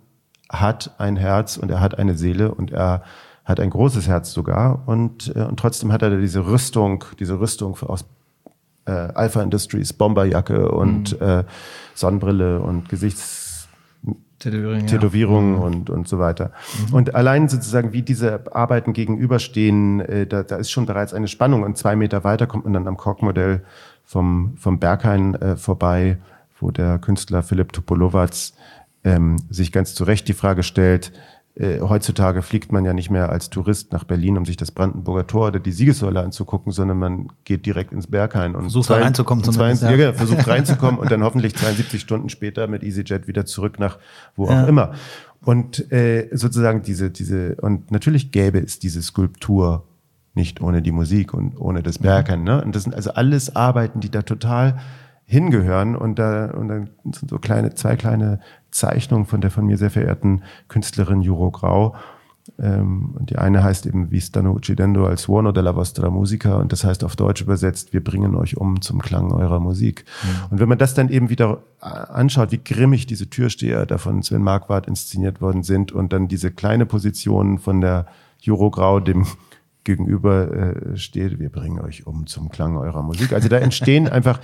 [0.50, 3.04] hat ein Herz und er hat eine Seele und er
[3.46, 7.78] hat ein großes Herz sogar und, äh, und trotzdem hat er diese Rüstung, diese Rüstung
[7.82, 8.06] aus
[8.86, 11.28] äh, Alpha Industries, Bomberjacke und mhm.
[11.28, 11.44] äh,
[11.96, 13.44] Sonnenbrille und Gesichts
[14.40, 15.58] Tätowierung, ja.
[15.58, 15.64] Mhm.
[15.64, 16.52] und, und so weiter.
[16.90, 16.94] Mhm.
[16.94, 21.64] Und allein sozusagen, wie diese Arbeiten gegenüberstehen, äh, da, da ist schon bereits eine Spannung.
[21.64, 23.64] Und zwei Meter weiter kommt man dann am Korkmodell
[24.04, 26.18] vom, vom Berghain äh, vorbei,
[26.60, 28.54] wo der Künstler Philipp Topolowatz
[29.04, 31.12] ähm, sich ganz zu Recht die Frage stellt,
[31.56, 35.28] äh, heutzutage fliegt man ja nicht mehr als Tourist nach Berlin, um sich das Brandenburger
[35.28, 39.44] Tor oder die Siegessäule anzugucken, sondern man geht direkt ins Berghain und versucht zwei, reinzukommen.
[39.44, 39.92] Zwei, ja.
[39.92, 44.00] ja, versucht reinzukommen und dann hoffentlich 72 Stunden später mit EasyJet wieder zurück nach
[44.36, 44.64] wo ja.
[44.64, 44.94] auch immer.
[45.46, 49.84] Und äh, sozusagen diese, diese, und natürlich gäbe es diese Skulptur
[50.34, 52.40] nicht ohne die Musik und ohne das Berghain.
[52.40, 52.46] Mhm.
[52.46, 52.64] Ne?
[52.64, 54.80] Und das sind also alles Arbeiten, die da total
[55.34, 58.40] hingehören und da und dann sind so kleine zwei kleine
[58.72, 61.96] Zeichnungen von der von mir sehr verehrten Künstlerin Juro Grau.
[62.60, 66.84] Ähm, die eine heißt eben Wie stanno uccidendo al suono della vostra musica und das
[66.84, 70.04] heißt auf Deutsch übersetzt, wir bringen euch um zum Klang eurer Musik.
[70.24, 70.52] Mhm.
[70.52, 74.22] Und wenn man das dann eben wieder äh, anschaut, wie grimmig diese Türsteher da von
[74.22, 78.08] Sven Marquardt inszeniert worden sind und dann diese kleine Position von der
[78.42, 79.26] Juro Grau, dem
[79.84, 83.34] gegenüber äh, steht, wir bringen euch um zum Klang eurer Musik.
[83.34, 84.40] Also da entstehen einfach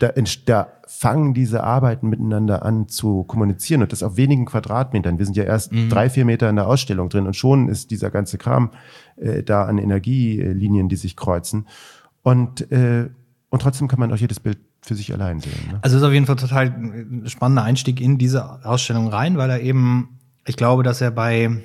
[0.00, 0.12] da,
[0.46, 5.18] da fangen diese Arbeiten miteinander an zu kommunizieren und das auf wenigen Quadratmetern.
[5.18, 5.88] Wir sind ja erst mhm.
[5.88, 8.70] drei, vier Meter in der Ausstellung drin und schon ist dieser ganze Kram
[9.16, 11.66] äh, da an Energielinien, die sich kreuzen.
[12.22, 13.08] Und, äh,
[13.50, 15.52] und trotzdem kann man auch jedes Bild für sich allein sehen.
[15.70, 15.78] Ne?
[15.82, 19.60] Also ist auf jeden Fall total äh, spannender Einstieg in diese Ausstellung rein, weil er
[19.60, 21.62] eben, ich glaube, dass er bei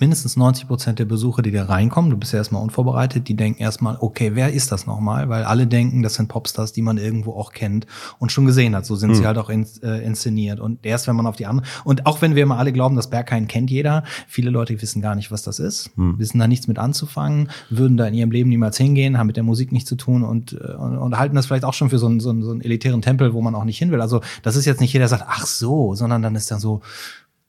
[0.00, 3.62] mindestens 90 Prozent der Besucher, die da reinkommen, du bist ja erstmal unvorbereitet, die denken
[3.62, 5.28] erstmal, okay, wer ist das nochmal?
[5.28, 7.86] Weil alle denken, das sind Popstars, die man irgendwo auch kennt
[8.18, 8.86] und schon gesehen hat.
[8.86, 9.14] So sind mhm.
[9.14, 9.26] sie hm.
[9.26, 10.60] halt auch in, äh, inszeniert.
[10.60, 13.10] Und erst wenn man auf die anderen, und auch wenn wir immer alle glauben, das
[13.10, 16.18] Berghain kennt jeder, viele Leute wissen gar nicht, was das ist, mhm.
[16.18, 19.44] wissen da nichts mit anzufangen, würden da in ihrem Leben niemals hingehen, haben mit der
[19.44, 22.06] Musik nichts zu tun und, äh, und, und halten das vielleicht auch schon für so
[22.06, 24.00] einen, so, einen, so einen elitären Tempel, wo man auch nicht hin will.
[24.00, 26.82] Also das ist jetzt nicht jeder, der sagt, ach so, sondern dann ist da so,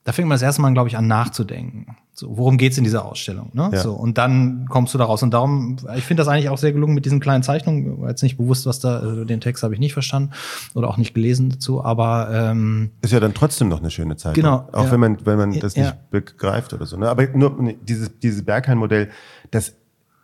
[0.04, 1.97] da fängt man das erste Mal, glaube ich, an nachzudenken.
[2.14, 3.50] So, worum geht's in dieser Ausstellung?
[3.54, 3.70] Ne?
[3.72, 3.80] Ja.
[3.80, 5.24] So, und dann kommst du daraus.
[5.24, 8.02] Und darum, ich finde das eigentlich auch sehr gelungen mit diesen kleinen Zeichnungen.
[8.02, 10.32] War jetzt nicht bewusst, was da, also den Text habe ich nicht verstanden
[10.74, 14.36] oder auch nicht gelesen dazu, aber ähm, ist ja dann trotzdem noch eine schöne Zeit.
[14.36, 14.68] Genau.
[14.72, 14.91] Auch ja.
[14.91, 15.84] wenn man, wenn man das ja.
[15.84, 16.97] nicht begreift oder so.
[16.97, 17.10] Ne?
[17.10, 19.10] Aber nur dieses, dieses Berghain-Modell,
[19.52, 19.76] das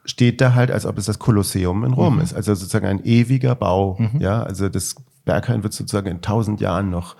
[0.04, 2.22] steht da halt, als ob es das Kolosseum in Rom mhm.
[2.22, 2.34] ist.
[2.34, 3.98] Also sozusagen ein ewiger Bau.
[4.00, 4.20] Mhm.
[4.20, 4.96] Ja, also das
[5.26, 7.16] Berghain wird sozusagen in tausend Jahren noch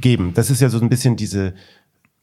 [0.00, 0.32] geben.
[0.34, 1.54] Das ist ja so ein bisschen diese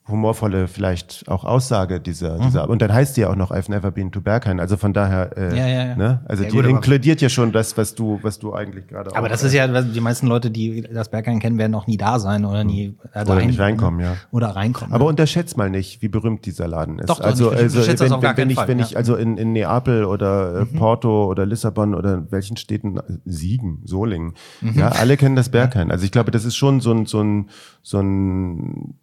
[0.10, 2.44] humorvolle vielleicht auch Aussage dieser, mhm.
[2.46, 4.94] dieser und dann heißt die ja auch noch I've never been to Berghain, also von
[4.94, 5.96] daher äh, ja, ja, ja.
[5.96, 6.22] Ne?
[6.26, 9.44] also die gut, inkludiert ja schon das, was du was du eigentlich gerade Aber das
[9.44, 12.64] ist ja die meisten Leute, die das Berghain kennen, werden auch nie da sein oder
[12.64, 14.16] nie äh, oder nicht reinkommen, ja.
[14.32, 14.94] Oder reinkommen.
[14.94, 17.10] Aber unterschätzt mal nicht, wie berühmt dieser Laden ist.
[17.10, 20.06] Doch, also doch, also wenn, wenn, wenn ich Fall, wenn ich also in, in Neapel
[20.06, 20.74] oder äh, mhm.
[20.78, 24.80] Porto oder Lissabon oder welchen Städten Siegen, Solingen, mhm.
[24.80, 25.92] ja, alle kennen das Berghain.
[25.92, 27.50] Also ich glaube, das ist schon so ein so ein
[27.82, 28.96] so ein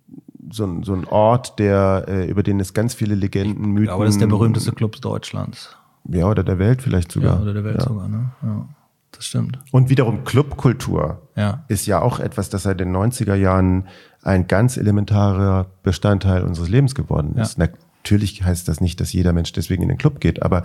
[0.51, 3.90] so ein, so ein Ort, der, äh, über den es ganz viele Legenden, Mythen.
[3.90, 5.76] Aber das ist der berühmteste Club Deutschlands.
[6.09, 7.36] Ja, oder der Welt vielleicht sogar.
[7.36, 7.84] Ja, oder der Welt ja.
[7.84, 8.30] sogar, ne?
[8.42, 8.68] Ja,
[9.12, 9.59] das stimmt.
[9.72, 11.64] Und wiederum Clubkultur ja.
[11.68, 13.86] ist ja auch etwas, das seit den 90er Jahren
[14.22, 17.59] ein ganz elementarer Bestandteil unseres Lebens geworden ist.
[17.59, 17.68] Ja.
[18.03, 20.62] Natürlich heißt das nicht, dass jeder Mensch deswegen in den Club geht, aber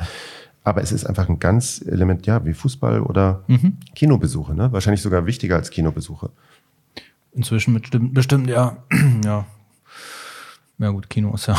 [0.64, 3.78] aber es ist einfach ein ganz Element, ja, wie Fußball oder mhm.
[3.96, 4.72] Kinobesuche, ne?
[4.72, 6.30] Wahrscheinlich sogar wichtiger als Kinobesuche.
[7.34, 8.78] Inzwischen bestimmt, bestimmt, ja.
[9.26, 9.46] ja,
[10.82, 11.56] ja gut, Kino ist ja.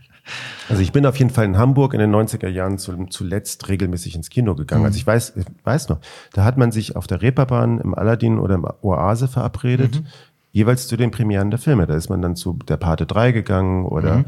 [0.68, 4.30] also ich bin auf jeden Fall in Hamburg in den 90er Jahren zuletzt regelmäßig ins
[4.30, 4.82] Kino gegangen.
[4.82, 4.86] Mhm.
[4.86, 5.98] Also ich weiß, ich weiß noch,
[6.32, 10.06] da hat man sich auf der Reeperbahn im Aladdin oder im Oase verabredet, mhm.
[10.52, 11.86] jeweils zu den Premieren der Filme.
[11.86, 14.24] Da ist man dann zu Der Pate 3 gegangen oder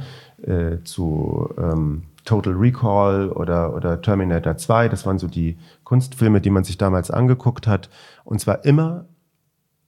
[0.47, 0.51] mhm.
[0.51, 4.91] äh, zu ähm, Total Recall oder, oder Terminator 2.
[4.91, 7.89] Das waren so die Kunstfilme, die man sich damals angeguckt hat.
[8.25, 9.07] Und zwar immer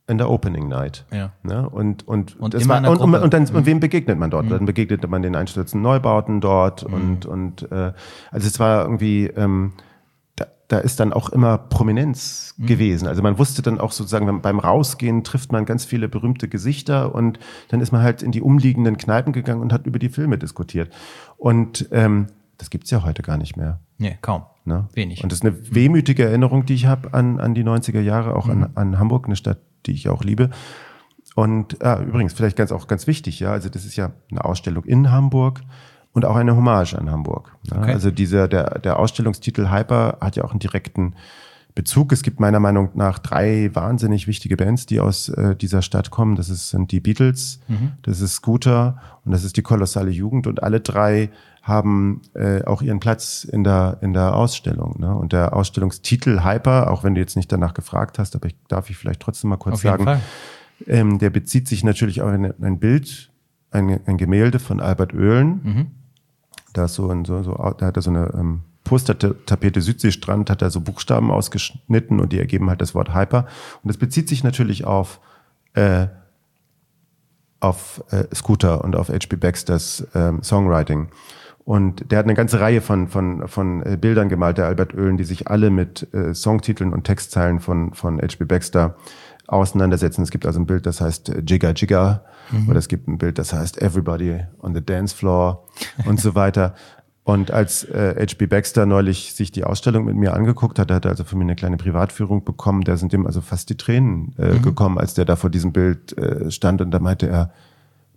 [0.09, 1.05] in der Opening Night.
[1.13, 1.33] Ja.
[1.43, 1.69] Ne?
[1.69, 3.55] Und, und, Und das war, und, und, und dann, Mhm.
[3.57, 4.51] und wem begegnet man dort?
[4.51, 6.95] Dann begegnete man den einstürzenden Neubauten dort Mhm.
[6.95, 7.93] und, und äh,
[8.31, 9.73] also es war irgendwie, ähm,
[10.37, 12.67] da, da ist dann auch immer Prominenz Mhm.
[12.67, 13.07] gewesen.
[13.07, 17.39] Also man wusste dann auch sozusagen, beim Rausgehen trifft man ganz viele berühmte Gesichter und
[17.69, 20.93] dann ist man halt in die umliegenden Kneipen gegangen und hat über die Filme diskutiert.
[21.37, 22.27] Und ähm,
[22.59, 23.79] das gibt's ja heute gar nicht mehr.
[23.99, 24.43] Nee, kaum.
[24.65, 24.89] Ne?
[24.95, 25.23] Wenig.
[25.23, 28.47] Und das ist eine wehmütige Erinnerung, die ich habe an, an die 90er Jahre, auch
[28.47, 28.65] Mhm.
[28.65, 30.51] an, an Hamburg, eine Stadt, die ich auch liebe.
[31.35, 34.85] Und ah, übrigens, vielleicht ganz auch ganz wichtig, ja, also das ist ja eine Ausstellung
[34.85, 35.61] in Hamburg
[36.13, 37.57] und auch eine Hommage an Hamburg.
[37.65, 37.79] Ja?
[37.79, 37.93] Okay.
[37.93, 41.15] Also dieser, der, der Ausstellungstitel Hyper hat ja auch einen direkten
[41.75, 42.13] Bezug.
[42.13, 46.37] Es gibt meiner Meinung nach drei wahnsinnig wichtige Bands, die aus äh, dieser Stadt kommen.
[46.37, 47.61] Das ist, sind die Beatles,
[48.03, 50.47] das ist Scooter und das ist die kolossale Jugend.
[50.47, 51.31] Und alle drei
[51.63, 54.97] haben äh, auch ihren Platz in der, in der Ausstellung.
[54.99, 55.15] Ne?
[55.15, 58.91] Und der Ausstellungstitel Hyper, auch wenn du jetzt nicht danach gefragt hast, aber ich darf
[58.91, 60.21] ich vielleicht trotzdem mal kurz Auf sagen,
[60.89, 63.31] ähm, der bezieht sich natürlich auf ein, ein Bild,
[63.71, 65.61] ein, ein Gemälde von Albert Oehlen.
[65.63, 65.87] Mhm.
[66.73, 70.63] Da ist so ein, so, so, da hat er so eine ähm, Postertapete Südseestrand, hat
[70.63, 73.47] er so Buchstaben ausgeschnitten und die ergeben halt das Wort Hyper.
[73.85, 75.21] Und das bezieht sich natürlich auf,
[75.75, 76.09] äh,
[77.61, 79.37] auf äh, Scooter und auf H.P.
[79.37, 81.09] Baxters ähm, Songwriting.
[81.65, 85.17] Und der hat eine ganze Reihe von, von, von äh, Bildern gemalt, der Albert Oehlen,
[85.17, 88.45] die sich alle mit äh, Songtiteln und Textzeilen von, von H.P.
[88.45, 88.97] Baxter
[89.47, 90.23] auseinandersetzen.
[90.23, 92.25] Es gibt also ein Bild, das heißt äh, Jigga Jigga,
[92.69, 95.65] oder es gibt ein Bild, das heißt Everybody on the Dance Floor
[96.05, 96.75] und so weiter.
[97.25, 98.47] Und als äh, H.P.
[98.47, 101.55] Baxter neulich sich die Ausstellung mit mir angeguckt hat, hat er also von mir eine
[101.55, 105.37] kleine Privatführung bekommen, da sind ihm also fast die Tränen äh, gekommen, als der da
[105.37, 107.53] vor diesem Bild äh, stand und da meinte er,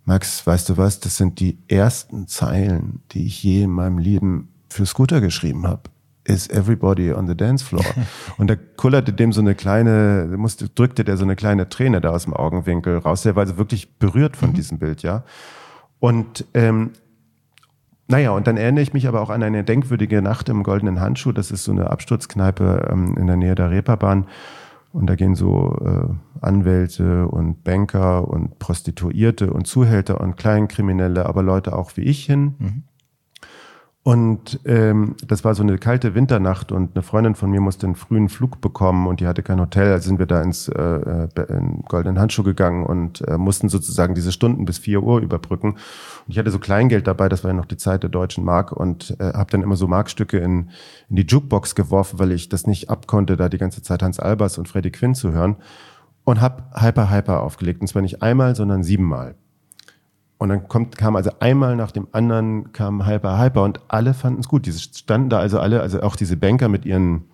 [0.06, 4.48] Max, weißt du was, das sind die ersten Zeilen, die ich je in meinem Leben
[4.68, 5.82] für Scooter geschrieben habe.
[6.22, 7.84] Is everybody on the dance floor?
[8.38, 12.10] Und da kullerte dem so eine kleine, musste, drückte der so eine kleine Träne da
[12.10, 13.22] aus dem Augenwinkel raus.
[13.22, 15.24] Der war also wirklich berührt von diesem Bild, ja.
[15.98, 16.92] Und ähm,
[18.06, 21.32] naja, und dann erinnere ich mich aber auch an eine denkwürdige Nacht im Goldenen Handschuh.
[21.32, 24.26] Das ist so eine Absturzkneipe ähm, in der Nähe der Reeperbahn.
[24.96, 31.42] Und da gehen so äh, Anwälte und Banker und Prostituierte und Zuhälter und Kleinkriminelle, aber
[31.42, 32.54] Leute auch wie ich hin.
[34.06, 37.96] Und ähm, das war so eine kalte Winternacht und eine Freundin von mir musste einen
[37.96, 39.90] frühen Flug bekommen und die hatte kein Hotel.
[39.90, 44.14] Also sind wir da ins äh, äh, in Goldenen Handschuh gegangen und äh, mussten sozusagen
[44.14, 45.72] diese Stunden bis 4 Uhr überbrücken.
[45.72, 45.78] Und
[46.28, 49.16] ich hatte so Kleingeld dabei, das war ja noch die Zeit der deutschen Mark und
[49.18, 50.70] äh, habe dann immer so Markstücke in,
[51.08, 54.56] in die Jukebox geworfen, weil ich das nicht abkonnte, da die ganze Zeit Hans Albers
[54.56, 55.56] und Freddie Quinn zu hören.
[56.22, 57.80] Und hab Hyper Hyper aufgelegt.
[57.80, 59.34] Und zwar nicht einmal, sondern siebenmal.
[60.38, 64.40] Und dann kommt, kam also einmal nach dem anderen kam Hyper Hyper und alle fanden
[64.40, 64.66] es gut.
[64.66, 67.24] Diese standen da also alle, also auch diese Banker mit ihren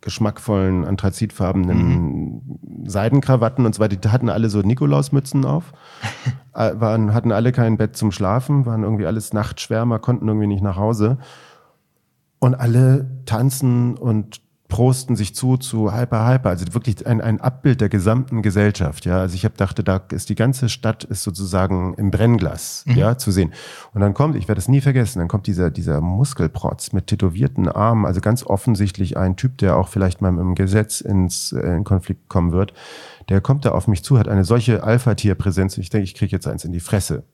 [0.00, 2.40] geschmackvollen, anthrazitfarbenen
[2.86, 5.72] Seidenkrawatten und so weiter, die hatten alle so Nikolausmützen auf,
[6.54, 10.62] äh, waren, hatten alle kein Bett zum Schlafen, waren irgendwie alles Nachtschwärmer, konnten irgendwie nicht
[10.62, 11.18] nach Hause.
[12.38, 14.40] Und alle tanzen und
[14.70, 19.18] prosten sich zu zu Hyper Hyper, also wirklich ein, ein Abbild der gesamten Gesellschaft, ja.
[19.18, 23.30] Also ich habe dachte, da ist die ganze Stadt ist sozusagen im Brennglas, ja, zu
[23.30, 23.52] sehen.
[23.92, 27.68] Und dann kommt, ich werde es nie vergessen, dann kommt dieser dieser Muskelprotz mit tätowierten
[27.68, 31.84] Armen, also ganz offensichtlich ein Typ, der auch vielleicht mal im Gesetz ins äh, in
[31.84, 32.72] Konflikt kommen wird.
[33.28, 35.76] Der kommt da auf mich zu, hat eine solche Alpha-Tier-Präsenz.
[35.76, 37.24] Ich denke, ich kriege jetzt eins in die Fresse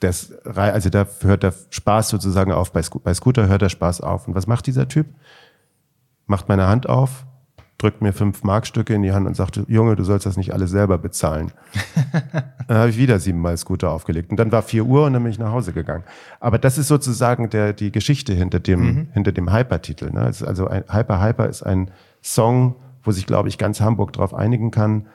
[0.00, 2.70] das, also da hört der Spaß sozusagen auf.
[2.72, 4.28] Bei, Sco- bei Scooter hört der Spaß auf.
[4.28, 5.06] Und was macht dieser Typ?
[6.26, 7.26] Macht meine Hand auf,
[7.78, 10.70] drückt mir fünf Markstücke in die Hand und sagt, Junge, du sollst das nicht alles
[10.70, 11.52] selber bezahlen.
[12.68, 14.30] dann habe ich wieder siebenmal Scooter aufgelegt.
[14.30, 16.04] Und dann war vier Uhr und dann bin ich nach Hause gegangen.
[16.40, 20.10] Aber das ist sozusagen der, die Geschichte hinter dem, hinter dem Hyper-Titel.
[20.10, 20.20] Ne?
[20.22, 21.90] Also ein Hyper Hyper ist ein
[22.22, 25.06] Song, wo sich, glaube ich, ganz Hamburg drauf einigen kann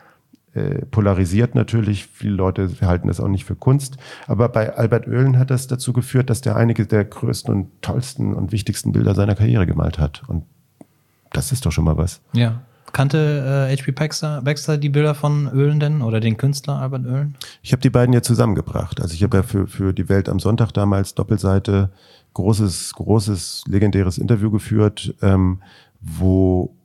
[0.54, 2.08] äh, polarisiert natürlich.
[2.08, 3.98] Viele Leute halten das auch nicht für Kunst.
[4.28, 8.34] Aber bei Albert Oehlen hat das dazu geführt, dass der einige der größten und tollsten
[8.34, 10.24] und wichtigsten Bilder seiner Karriere gemalt hat.
[10.28, 10.44] Und
[11.34, 12.22] das ist doch schon mal was.
[12.34, 12.62] Ja.
[12.94, 13.92] Kannte äh, H.P.
[13.92, 17.36] Baxter, Baxter die Bilder von Öhlen denn oder den Künstler Albert Öhlen?
[17.62, 19.02] Ich habe die beiden ja zusammengebracht.
[19.02, 21.92] Also ich habe ja für, für die Welt am Sonntag damals Doppelseite
[22.34, 25.62] großes, großes, legendäres Interview geführt, ähm,
[26.02, 26.76] wo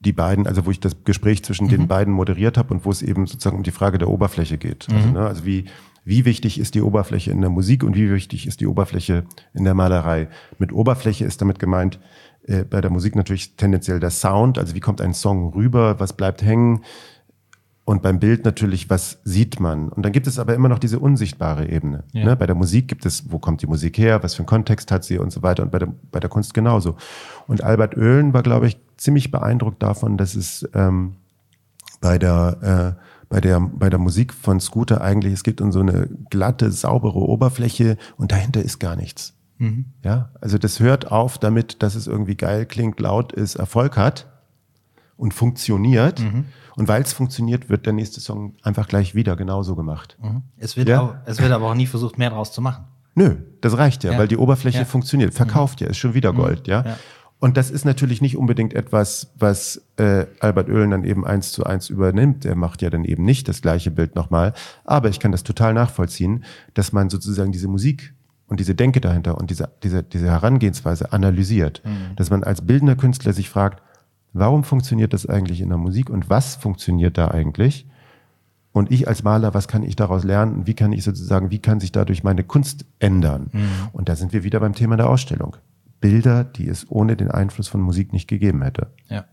[0.00, 3.02] die beiden, also wo ich das Gespräch zwischen den beiden moderiert habe und wo es
[3.02, 4.86] eben sozusagen um die Frage der Oberfläche geht.
[4.92, 5.64] Also, ne, also wie,
[6.04, 9.64] wie wichtig ist die Oberfläche in der Musik und wie wichtig ist die Oberfläche in
[9.64, 10.28] der Malerei?
[10.58, 11.98] Mit Oberfläche ist damit gemeint,
[12.46, 16.12] äh, bei der Musik natürlich tendenziell der Sound, also wie kommt ein Song rüber, was
[16.12, 16.82] bleibt hängen,
[17.86, 19.88] und beim Bild natürlich, was sieht man?
[19.90, 22.02] Und dann gibt es aber immer noch diese unsichtbare Ebene.
[22.12, 22.24] Ja.
[22.24, 22.36] Ne?
[22.36, 25.04] Bei der Musik gibt es, wo kommt die Musik her, was für einen Kontext hat
[25.04, 25.62] sie und so weiter.
[25.62, 26.96] Und bei der, bei der Kunst genauso.
[27.46, 31.14] Und Albert Oehlen war, glaube ich, ziemlich beeindruckt davon, dass es ähm,
[32.00, 35.78] bei der, äh, bei der, bei der Musik von Scooter eigentlich, es geht um so
[35.78, 39.35] eine glatte, saubere Oberfläche und dahinter ist gar nichts.
[39.58, 39.86] Mhm.
[40.04, 44.26] Ja, also das hört auf damit, dass es irgendwie geil klingt, laut ist, Erfolg hat
[45.16, 46.20] und funktioniert.
[46.20, 46.46] Mhm.
[46.76, 50.16] Und weil es funktioniert, wird der nächste Song einfach gleich wieder genauso gemacht.
[50.20, 50.42] Mhm.
[50.58, 51.00] Es, wird ja?
[51.00, 52.84] auch, es wird aber auch nie versucht, mehr draus zu machen.
[53.14, 54.18] Nö, das reicht ja, ja.
[54.18, 54.84] weil die Oberfläche ja.
[54.84, 55.32] funktioniert.
[55.32, 55.86] Verkauft mhm.
[55.86, 56.36] ja, ist schon wieder mhm.
[56.36, 56.84] Gold, ja?
[56.84, 56.96] ja.
[57.38, 61.64] Und das ist natürlich nicht unbedingt etwas, was äh, Albert Oehlen dann eben eins zu
[61.64, 62.46] eins übernimmt.
[62.46, 64.54] Er macht ja dann eben nicht das gleiche Bild nochmal.
[64.84, 68.14] Aber ich kann das total nachvollziehen, dass man sozusagen diese Musik
[68.48, 71.82] und diese Denke dahinter und diese, diese, diese Herangehensweise analysiert.
[71.84, 72.16] Mhm.
[72.16, 73.82] Dass man als bildender Künstler sich fragt,
[74.32, 77.86] warum funktioniert das eigentlich in der Musik und was funktioniert da eigentlich?
[78.72, 80.66] Und ich als Maler, was kann ich daraus lernen?
[80.66, 83.48] Wie kann ich sozusagen, wie kann sich dadurch meine Kunst ändern?
[83.52, 83.68] Mhm.
[83.92, 85.56] Und da sind wir wieder beim Thema der Ausstellung.
[86.00, 88.92] Bilder, die es ohne den Einfluss von Musik nicht gegeben hätte.
[89.08, 89.24] Ja.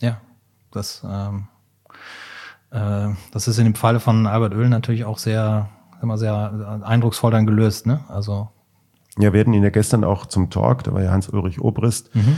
[0.00, 0.20] Ja,
[0.70, 1.48] das, ähm,
[2.70, 5.70] äh, das ist in dem Falle von Albert Oehlen natürlich auch sehr,
[6.04, 8.00] immer sehr eindrucksvoll dann gelöst, ne?
[8.08, 8.48] Also.
[9.18, 12.14] Ja, wir hatten ihn ja gestern auch zum Talk, da war ja Hans-Ulrich Obrist.
[12.14, 12.36] Mhm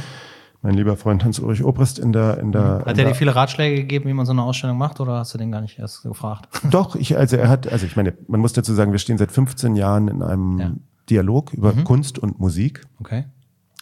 [0.66, 2.82] mein lieber Freund Hans-Ulrich Obrist in der, in der.
[2.84, 5.38] Hat er dir viele Ratschläge gegeben, wie man so eine Ausstellung macht, oder hast du
[5.38, 6.48] den gar nicht erst gefragt?
[6.70, 9.30] Doch, ich, also er hat, also ich meine, man muss dazu sagen, wir stehen seit
[9.30, 10.72] 15 Jahren in einem ja.
[11.08, 11.84] Dialog über mhm.
[11.84, 12.82] Kunst und Musik.
[13.00, 13.26] Okay.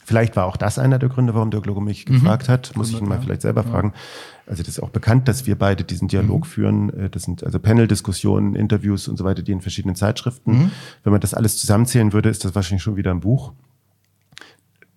[0.04, 2.14] Vielleicht war auch das einer der Gründe, warum Dirk Logo mich mhm.
[2.14, 2.76] gefragt hat.
[2.76, 3.70] Muss ich ihn mal vielleicht selber ja.
[3.70, 3.94] fragen.
[4.46, 6.48] Also das ist auch bekannt, dass wir beide diesen Dialog mhm.
[6.48, 6.90] führen.
[6.98, 10.52] Äh, das sind also Panel-Diskussionen, Interviews und so weiter, die in verschiedenen Zeitschriften.
[10.52, 10.70] Mhm.
[11.02, 13.52] Wenn man das alles zusammenzählen würde, ist das wahrscheinlich schon wieder ein Buch.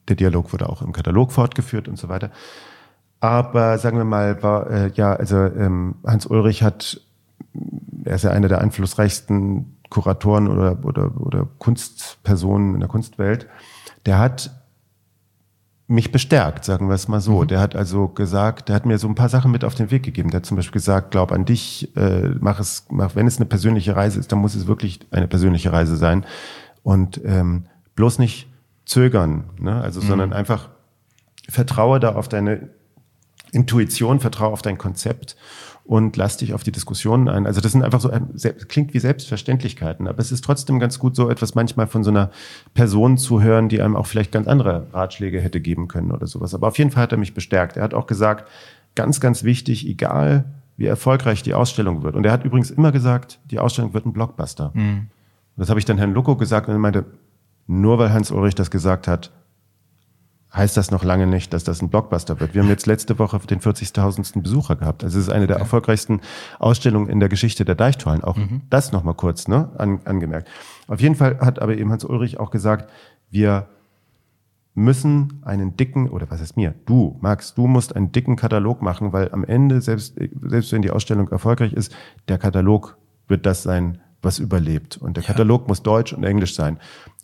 [0.07, 2.31] Der Dialog wurde auch im Katalog fortgeführt und so weiter.
[3.19, 7.01] Aber sagen wir mal, war, äh, ja, also ähm, Hans Ulrich hat,
[8.03, 13.47] er ist ja einer der einflussreichsten Kuratoren oder, oder, oder Kunstpersonen in der Kunstwelt.
[14.05, 14.51] Der hat
[15.88, 17.41] mich bestärkt, sagen wir es mal so.
[17.43, 17.47] Mhm.
[17.47, 20.03] Der hat also gesagt, der hat mir so ein paar Sachen mit auf den Weg
[20.03, 20.29] gegeben.
[20.29, 23.45] Der hat zum Beispiel gesagt, glaub an dich, äh, mach es, mach, wenn es eine
[23.45, 26.25] persönliche Reise ist, dann muss es wirklich eine persönliche Reise sein.
[26.83, 27.65] Und ähm,
[27.95, 28.49] bloß nicht
[28.85, 29.81] zögern, ne?
[29.81, 30.07] also, mhm.
[30.07, 30.69] sondern einfach
[31.49, 32.69] vertraue da auf deine
[33.51, 35.38] Intuition, vertraue auf dein Konzept
[35.88, 37.47] und lass dich auf die Diskussionen ein.
[37.47, 38.11] Also das sind einfach so,
[38.67, 42.29] klingt wie Selbstverständlichkeiten, aber es ist trotzdem ganz gut, so etwas manchmal von so einer
[42.73, 46.53] Person zu hören, die einem auch vielleicht ganz andere Ratschläge hätte geben können oder sowas.
[46.53, 47.77] Aber auf jeden Fall hat er mich bestärkt.
[47.77, 48.49] Er hat auch gesagt,
[48.95, 50.43] ganz, ganz wichtig, egal
[50.75, 52.15] wie erfolgreich die Ausstellung wird.
[52.15, 54.71] Und er hat übrigens immer gesagt, die Ausstellung wird ein Blockbuster.
[54.73, 55.07] Mhm.
[55.55, 57.05] Das habe ich dann Herrn Lucko gesagt und er meinte,
[57.65, 59.31] nur weil Hans Ulrich das gesagt hat,
[60.53, 62.53] heißt das noch lange nicht, dass das ein Blockbuster wird.
[62.53, 64.41] Wir haben jetzt letzte Woche den 40.000.
[64.41, 65.03] Besucher gehabt.
[65.03, 66.21] Also es ist eine der erfolgreichsten
[66.59, 68.23] Ausstellungen in der Geschichte der Deichtorhallen.
[68.23, 68.61] Auch mhm.
[68.69, 70.49] das nochmal kurz ne, an, angemerkt.
[70.87, 72.89] Auf jeden Fall hat aber eben Hans Ulrich auch gesagt,
[73.29, 73.67] wir
[74.73, 76.75] müssen einen dicken, oder was ist mir?
[76.85, 80.91] Du, Max, du musst einen dicken Katalog machen, weil am Ende, selbst, selbst wenn die
[80.91, 81.93] Ausstellung erfolgreich ist,
[82.27, 82.95] der Katalog
[83.27, 84.97] wird das sein, was überlebt.
[84.97, 85.27] Und der ja.
[85.27, 86.77] Katalog muss Deutsch und Englisch sein.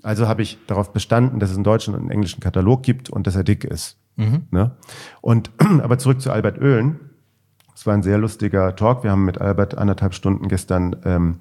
[0.04, 3.26] Also habe ich darauf bestanden, dass es einen deutschen und einen englischen Katalog gibt und
[3.26, 3.98] dass er dick ist.
[4.18, 4.44] Mhm.
[4.52, 4.72] Ne?
[5.22, 5.50] Und
[5.82, 7.00] aber zurück zu Albert Oehlen.
[7.76, 9.04] Es war ein sehr lustiger Talk.
[9.04, 11.40] Wir haben mit Albert anderthalb Stunden gestern ähm,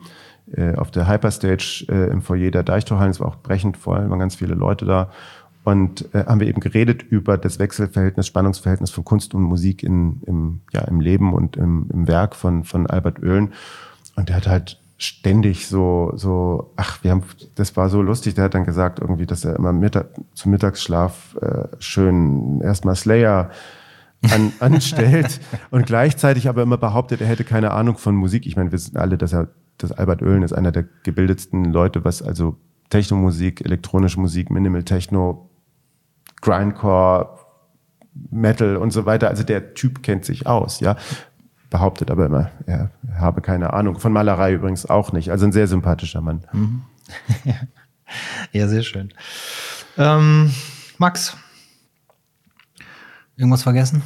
[0.51, 3.11] äh, auf der Hyperstage äh, im Foyer der Deichtorhallen.
[3.11, 5.11] Es war auch brechend voll, waren ganz viele Leute da.
[5.65, 10.23] Und äh, haben wir eben geredet über das Wechselverhältnis, Spannungsverhältnis von Kunst und Musik in,
[10.27, 13.53] im, ja, im Leben und im, im Werk von, von Albert Oehlen.
[14.17, 17.25] Und der hat halt ständig so, so, ach, wir haben,
[17.57, 21.37] das war so lustig, der hat dann gesagt irgendwie, dass er immer Mittag, zum Mittagsschlaf
[21.41, 23.51] äh, schön erstmal Slayer
[24.31, 25.41] an, anstellt
[25.71, 28.47] und gleichzeitig aber immer behauptet, er hätte keine Ahnung von Musik.
[28.47, 29.49] Ich meine, wir wissen alle, dass er,
[29.79, 32.57] dass Albert Oehlen ist einer der gebildetsten Leute, was also
[32.91, 35.51] Technomusik, elektronische Musik, Minimal Techno,
[36.43, 37.39] Grindcore,
[38.31, 39.29] Metal und so weiter.
[39.29, 40.97] Also der Typ kennt sich aus, ja
[41.73, 43.99] behauptet aber immer, er habe keine Ahnung.
[43.99, 45.31] Von Malerei übrigens auch nicht.
[45.31, 46.45] Also ein sehr sympathischer Mann.
[46.53, 46.83] Mhm.
[48.53, 49.13] ja, sehr schön.
[49.97, 50.53] Ähm,
[50.99, 51.35] Max,
[53.37, 54.03] irgendwas vergessen?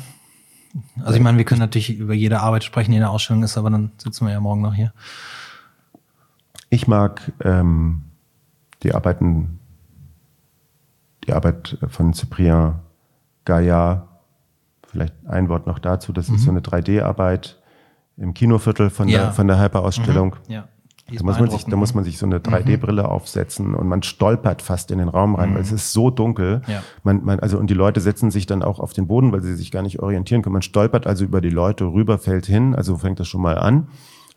[1.03, 3.59] Also ich meine, wir können natürlich über jede Arbeit sprechen, die in der Ausstellung ist,
[3.59, 4.93] aber dann sitzen wir ja morgen noch hier.
[6.71, 8.05] Ich mag ähm,
[8.85, 9.59] die Arbeiten,
[11.25, 12.77] die Arbeit von Cyprien
[13.45, 14.06] Gaillard
[14.97, 16.13] Vielleicht ein Wort noch dazu.
[16.13, 16.37] Das mhm.
[16.37, 17.59] ist so eine 3D-Arbeit
[18.17, 19.19] im Kinoviertel von ja.
[19.19, 20.37] der, von der Hyper-Ausstellung.
[20.47, 20.53] Mhm.
[20.53, 20.69] Ja.
[21.09, 23.09] Da muss, man sich, da muss man sich so eine 3D-Brille mhm.
[23.09, 25.55] aufsetzen und man stolpert fast in den Raum rein, mhm.
[25.55, 26.63] weil es ist so dunkel.
[26.67, 26.83] Ja.
[27.05, 29.55] Man, man, also, und die Leute setzen sich dann auch auf den Boden, weil sie
[29.55, 30.55] sich gar nicht orientieren können.
[30.55, 33.89] Man stolpert also über die Leute rüber, fällt hin, also fängt das schon mal an.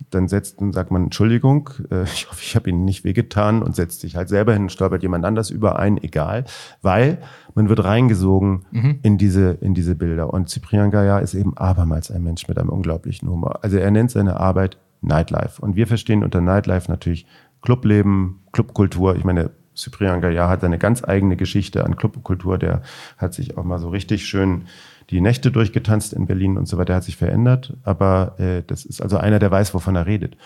[0.09, 3.75] Dann setzt und sagt man Entschuldigung, äh, ich hoffe, ich habe Ihnen nicht wehgetan und
[3.75, 6.45] setzt sich halt selber hin, stolpert jemand anders über ein, egal,
[6.81, 7.19] weil
[7.55, 8.99] man wird reingesogen mhm.
[9.01, 12.69] in diese in diese Bilder und Cyprien Gaillard ist eben abermals ein Mensch mit einem
[12.69, 13.63] unglaublichen Humor.
[13.63, 17.25] Also er nennt seine Arbeit Nightlife und wir verstehen unter Nightlife natürlich
[17.61, 19.15] Clubleben, Clubkultur.
[19.15, 22.57] Ich meine, Cyprien Gaillard hat seine ganz eigene Geschichte an Clubkultur.
[22.57, 22.81] Der
[23.17, 24.63] hat sich auch mal so richtig schön
[25.09, 26.87] die Nächte durchgetanzt in Berlin und so weiter.
[26.87, 27.75] Der hat sich verändert.
[27.83, 30.37] Aber äh, das ist also einer, der weiß, wovon er redet.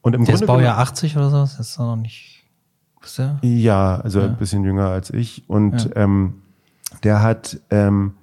[0.00, 1.36] Und im der Grunde ist Baujahr 80 oder so?
[1.38, 2.44] Das ist noch nicht.
[3.02, 3.38] Ist der?
[3.42, 4.26] Ja, also ja.
[4.26, 5.48] ein bisschen jünger als ich.
[5.48, 6.02] Und ja.
[6.02, 6.42] ähm,
[7.02, 8.14] der hat, ähm,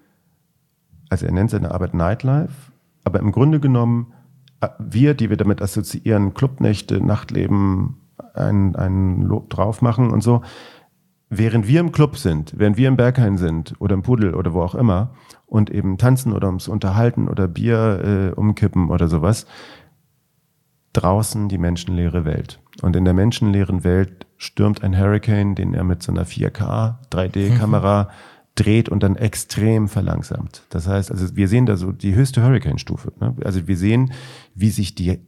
[1.10, 2.72] also er nennt seine Arbeit Nightlife,
[3.04, 4.14] aber im Grunde genommen,
[4.62, 7.98] äh, wir, die wir damit assoziieren, Clubnächte, Nachtleben,
[8.34, 10.42] einen, einen Lob drauf machen und so.
[11.30, 14.62] Während wir im Club sind, während wir im Berghain sind oder im Pudel oder wo
[14.62, 15.12] auch immer
[15.52, 19.46] und eben tanzen oder ums Unterhalten oder Bier äh, umkippen oder sowas,
[20.94, 22.62] draußen die menschenleere Welt.
[22.82, 28.04] Und in der menschenleeren Welt stürmt ein Hurricane, den er mit so einer 4K 3D-Kamera
[28.04, 28.08] mhm.
[28.56, 30.64] dreht und dann extrem verlangsamt.
[30.70, 33.12] Das heißt, also wir sehen da so die höchste Hurricane-Stufe.
[33.20, 33.36] Ne?
[33.44, 34.14] Also wir sehen,
[34.56, 35.20] wie sich die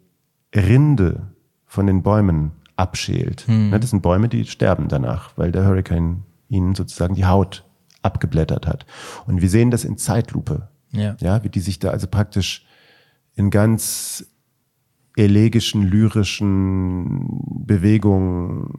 [0.55, 1.33] Rinde
[1.65, 3.41] von den Bäumen abschält.
[3.47, 3.71] Hm.
[3.71, 7.65] Das sind Bäume, die sterben danach, weil der Hurricane ihnen sozusagen die Haut
[8.03, 8.85] abgeblättert hat.
[9.25, 10.69] Und wir sehen das in Zeitlupe.
[10.91, 11.15] Ja.
[11.19, 12.65] ja, wie die sich da also praktisch
[13.35, 14.27] in ganz
[15.15, 17.27] elegischen, lyrischen
[17.65, 18.73] Bewegungen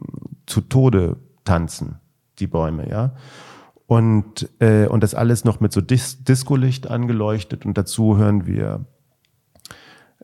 [0.45, 1.99] zu Tode tanzen,
[2.39, 3.15] die Bäume, ja.
[3.87, 8.85] Und, äh, und das alles noch mit so Dis Disco-Licht angeleuchtet und dazu hören wir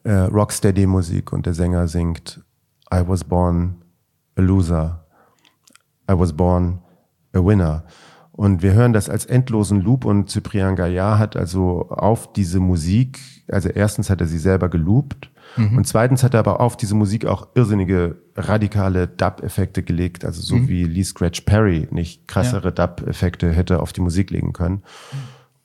[0.04, 2.41] äh, Rocksteady-Musik und der Sänger singt
[2.93, 3.84] I was born
[4.36, 5.06] a loser.
[6.10, 6.82] I was born
[7.34, 7.86] a winner.
[8.42, 13.20] Und wir hören das als endlosen Loop und Cyprien Gaillard hat also auf diese Musik,
[13.48, 15.78] also erstens hat er sie selber geloopt mhm.
[15.78, 20.56] und zweitens hat er aber auf diese Musik auch irrsinnige radikale Dub-Effekte gelegt, also so
[20.56, 20.70] mhm.
[20.70, 22.72] wie Lee Scratch Perry nicht krassere ja.
[22.72, 24.82] Dub-Effekte hätte auf die Musik legen können.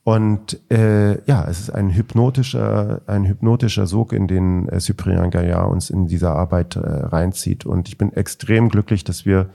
[0.05, 5.70] Und äh, ja, es ist ein hypnotischer, ein hypnotischer Sog, in den äh, Cyprien Gaillard
[5.70, 7.64] uns in dieser Arbeit äh, reinzieht.
[7.64, 9.49] Und ich bin extrem glücklich, dass wir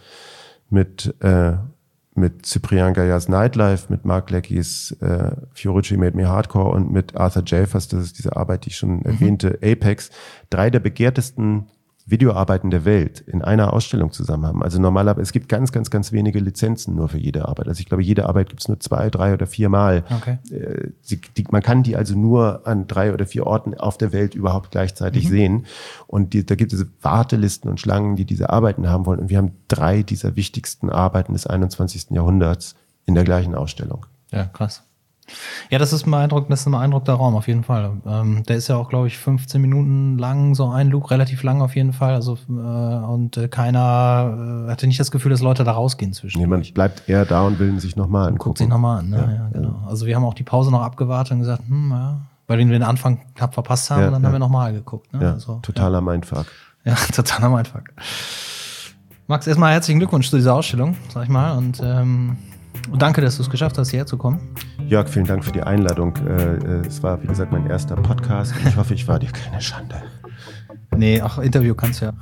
[0.71, 1.53] mit äh,
[2.13, 7.43] mit Cyprien Gaillards Nightlife, mit Mark Leckies äh, Fiorucci Made Me Hardcore und mit Arthur
[7.45, 9.05] Jafers, das ist diese Arbeit, die ich schon mhm.
[9.05, 10.09] erwähnte, Apex,
[10.49, 11.67] drei der begehrtesten
[12.05, 14.63] Videoarbeiten der Welt in einer Ausstellung zusammen haben.
[14.63, 17.67] Also normalerweise, es gibt ganz, ganz, ganz wenige Lizenzen nur für jede Arbeit.
[17.67, 20.03] Also ich glaube, jede Arbeit gibt es nur zwei, drei oder vier Mal.
[20.09, 20.39] Okay.
[20.51, 24.11] Äh, sie, die, man kann die also nur an drei oder vier Orten auf der
[24.13, 25.29] Welt überhaupt gleichzeitig mhm.
[25.29, 25.65] sehen.
[26.07, 29.19] Und die, da gibt es Wartelisten und Schlangen, die diese Arbeiten haben wollen.
[29.19, 32.11] Und wir haben drei dieser wichtigsten Arbeiten des 21.
[32.11, 32.75] Jahrhunderts
[33.05, 34.05] in der gleichen Ausstellung.
[34.31, 34.83] Ja, krass.
[35.69, 37.91] Ja, das ist ein beeindruckend, das ist ein beeindruckter Raum auf jeden Fall.
[38.05, 41.61] Ähm, der ist ja auch, glaube ich, 15 Minuten lang, so ein Loop, relativ lang
[41.61, 42.13] auf jeden Fall.
[42.13, 46.39] Also äh, und äh, keiner äh, hatte nicht das Gefühl, dass Leute da rausgehen zwischen.
[46.39, 48.39] Jemand bleibt eher da und will sich nochmal angucken.
[48.39, 49.17] Guckt sich nochmal an, ne?
[49.17, 49.79] ja, ja, genau.
[49.83, 49.87] Ja.
[49.87, 52.83] Also wir haben auch die Pause noch abgewartet und gesagt, hm, ja, weil wir den
[52.83, 55.13] Anfang knapp verpasst haben, ja, dann haben wir nochmal geguckt.
[55.13, 55.23] Ne?
[55.23, 56.47] Ja, also, totaler Mindfuck.
[56.83, 57.83] Ja, totaler Mindfuck.
[59.27, 61.57] Max, erstmal herzlichen Glückwunsch zu dieser Ausstellung, sag ich mal.
[61.57, 62.37] Und ähm,
[62.91, 64.39] und danke, dass du es geschafft hast, hierher zu kommen.
[64.87, 66.15] Jörg, vielen Dank für die Einladung.
[66.17, 68.53] Äh, äh, es war, wie gesagt, mein erster Podcast.
[68.67, 69.95] Ich hoffe, ich war dir keine Schande.
[70.95, 72.13] Nee, ach, Interview kannst du ja.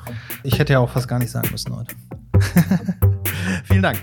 [0.43, 1.95] Ich hätte ja auch fast gar nicht sagen müssen heute.
[3.63, 3.97] vielen Dank.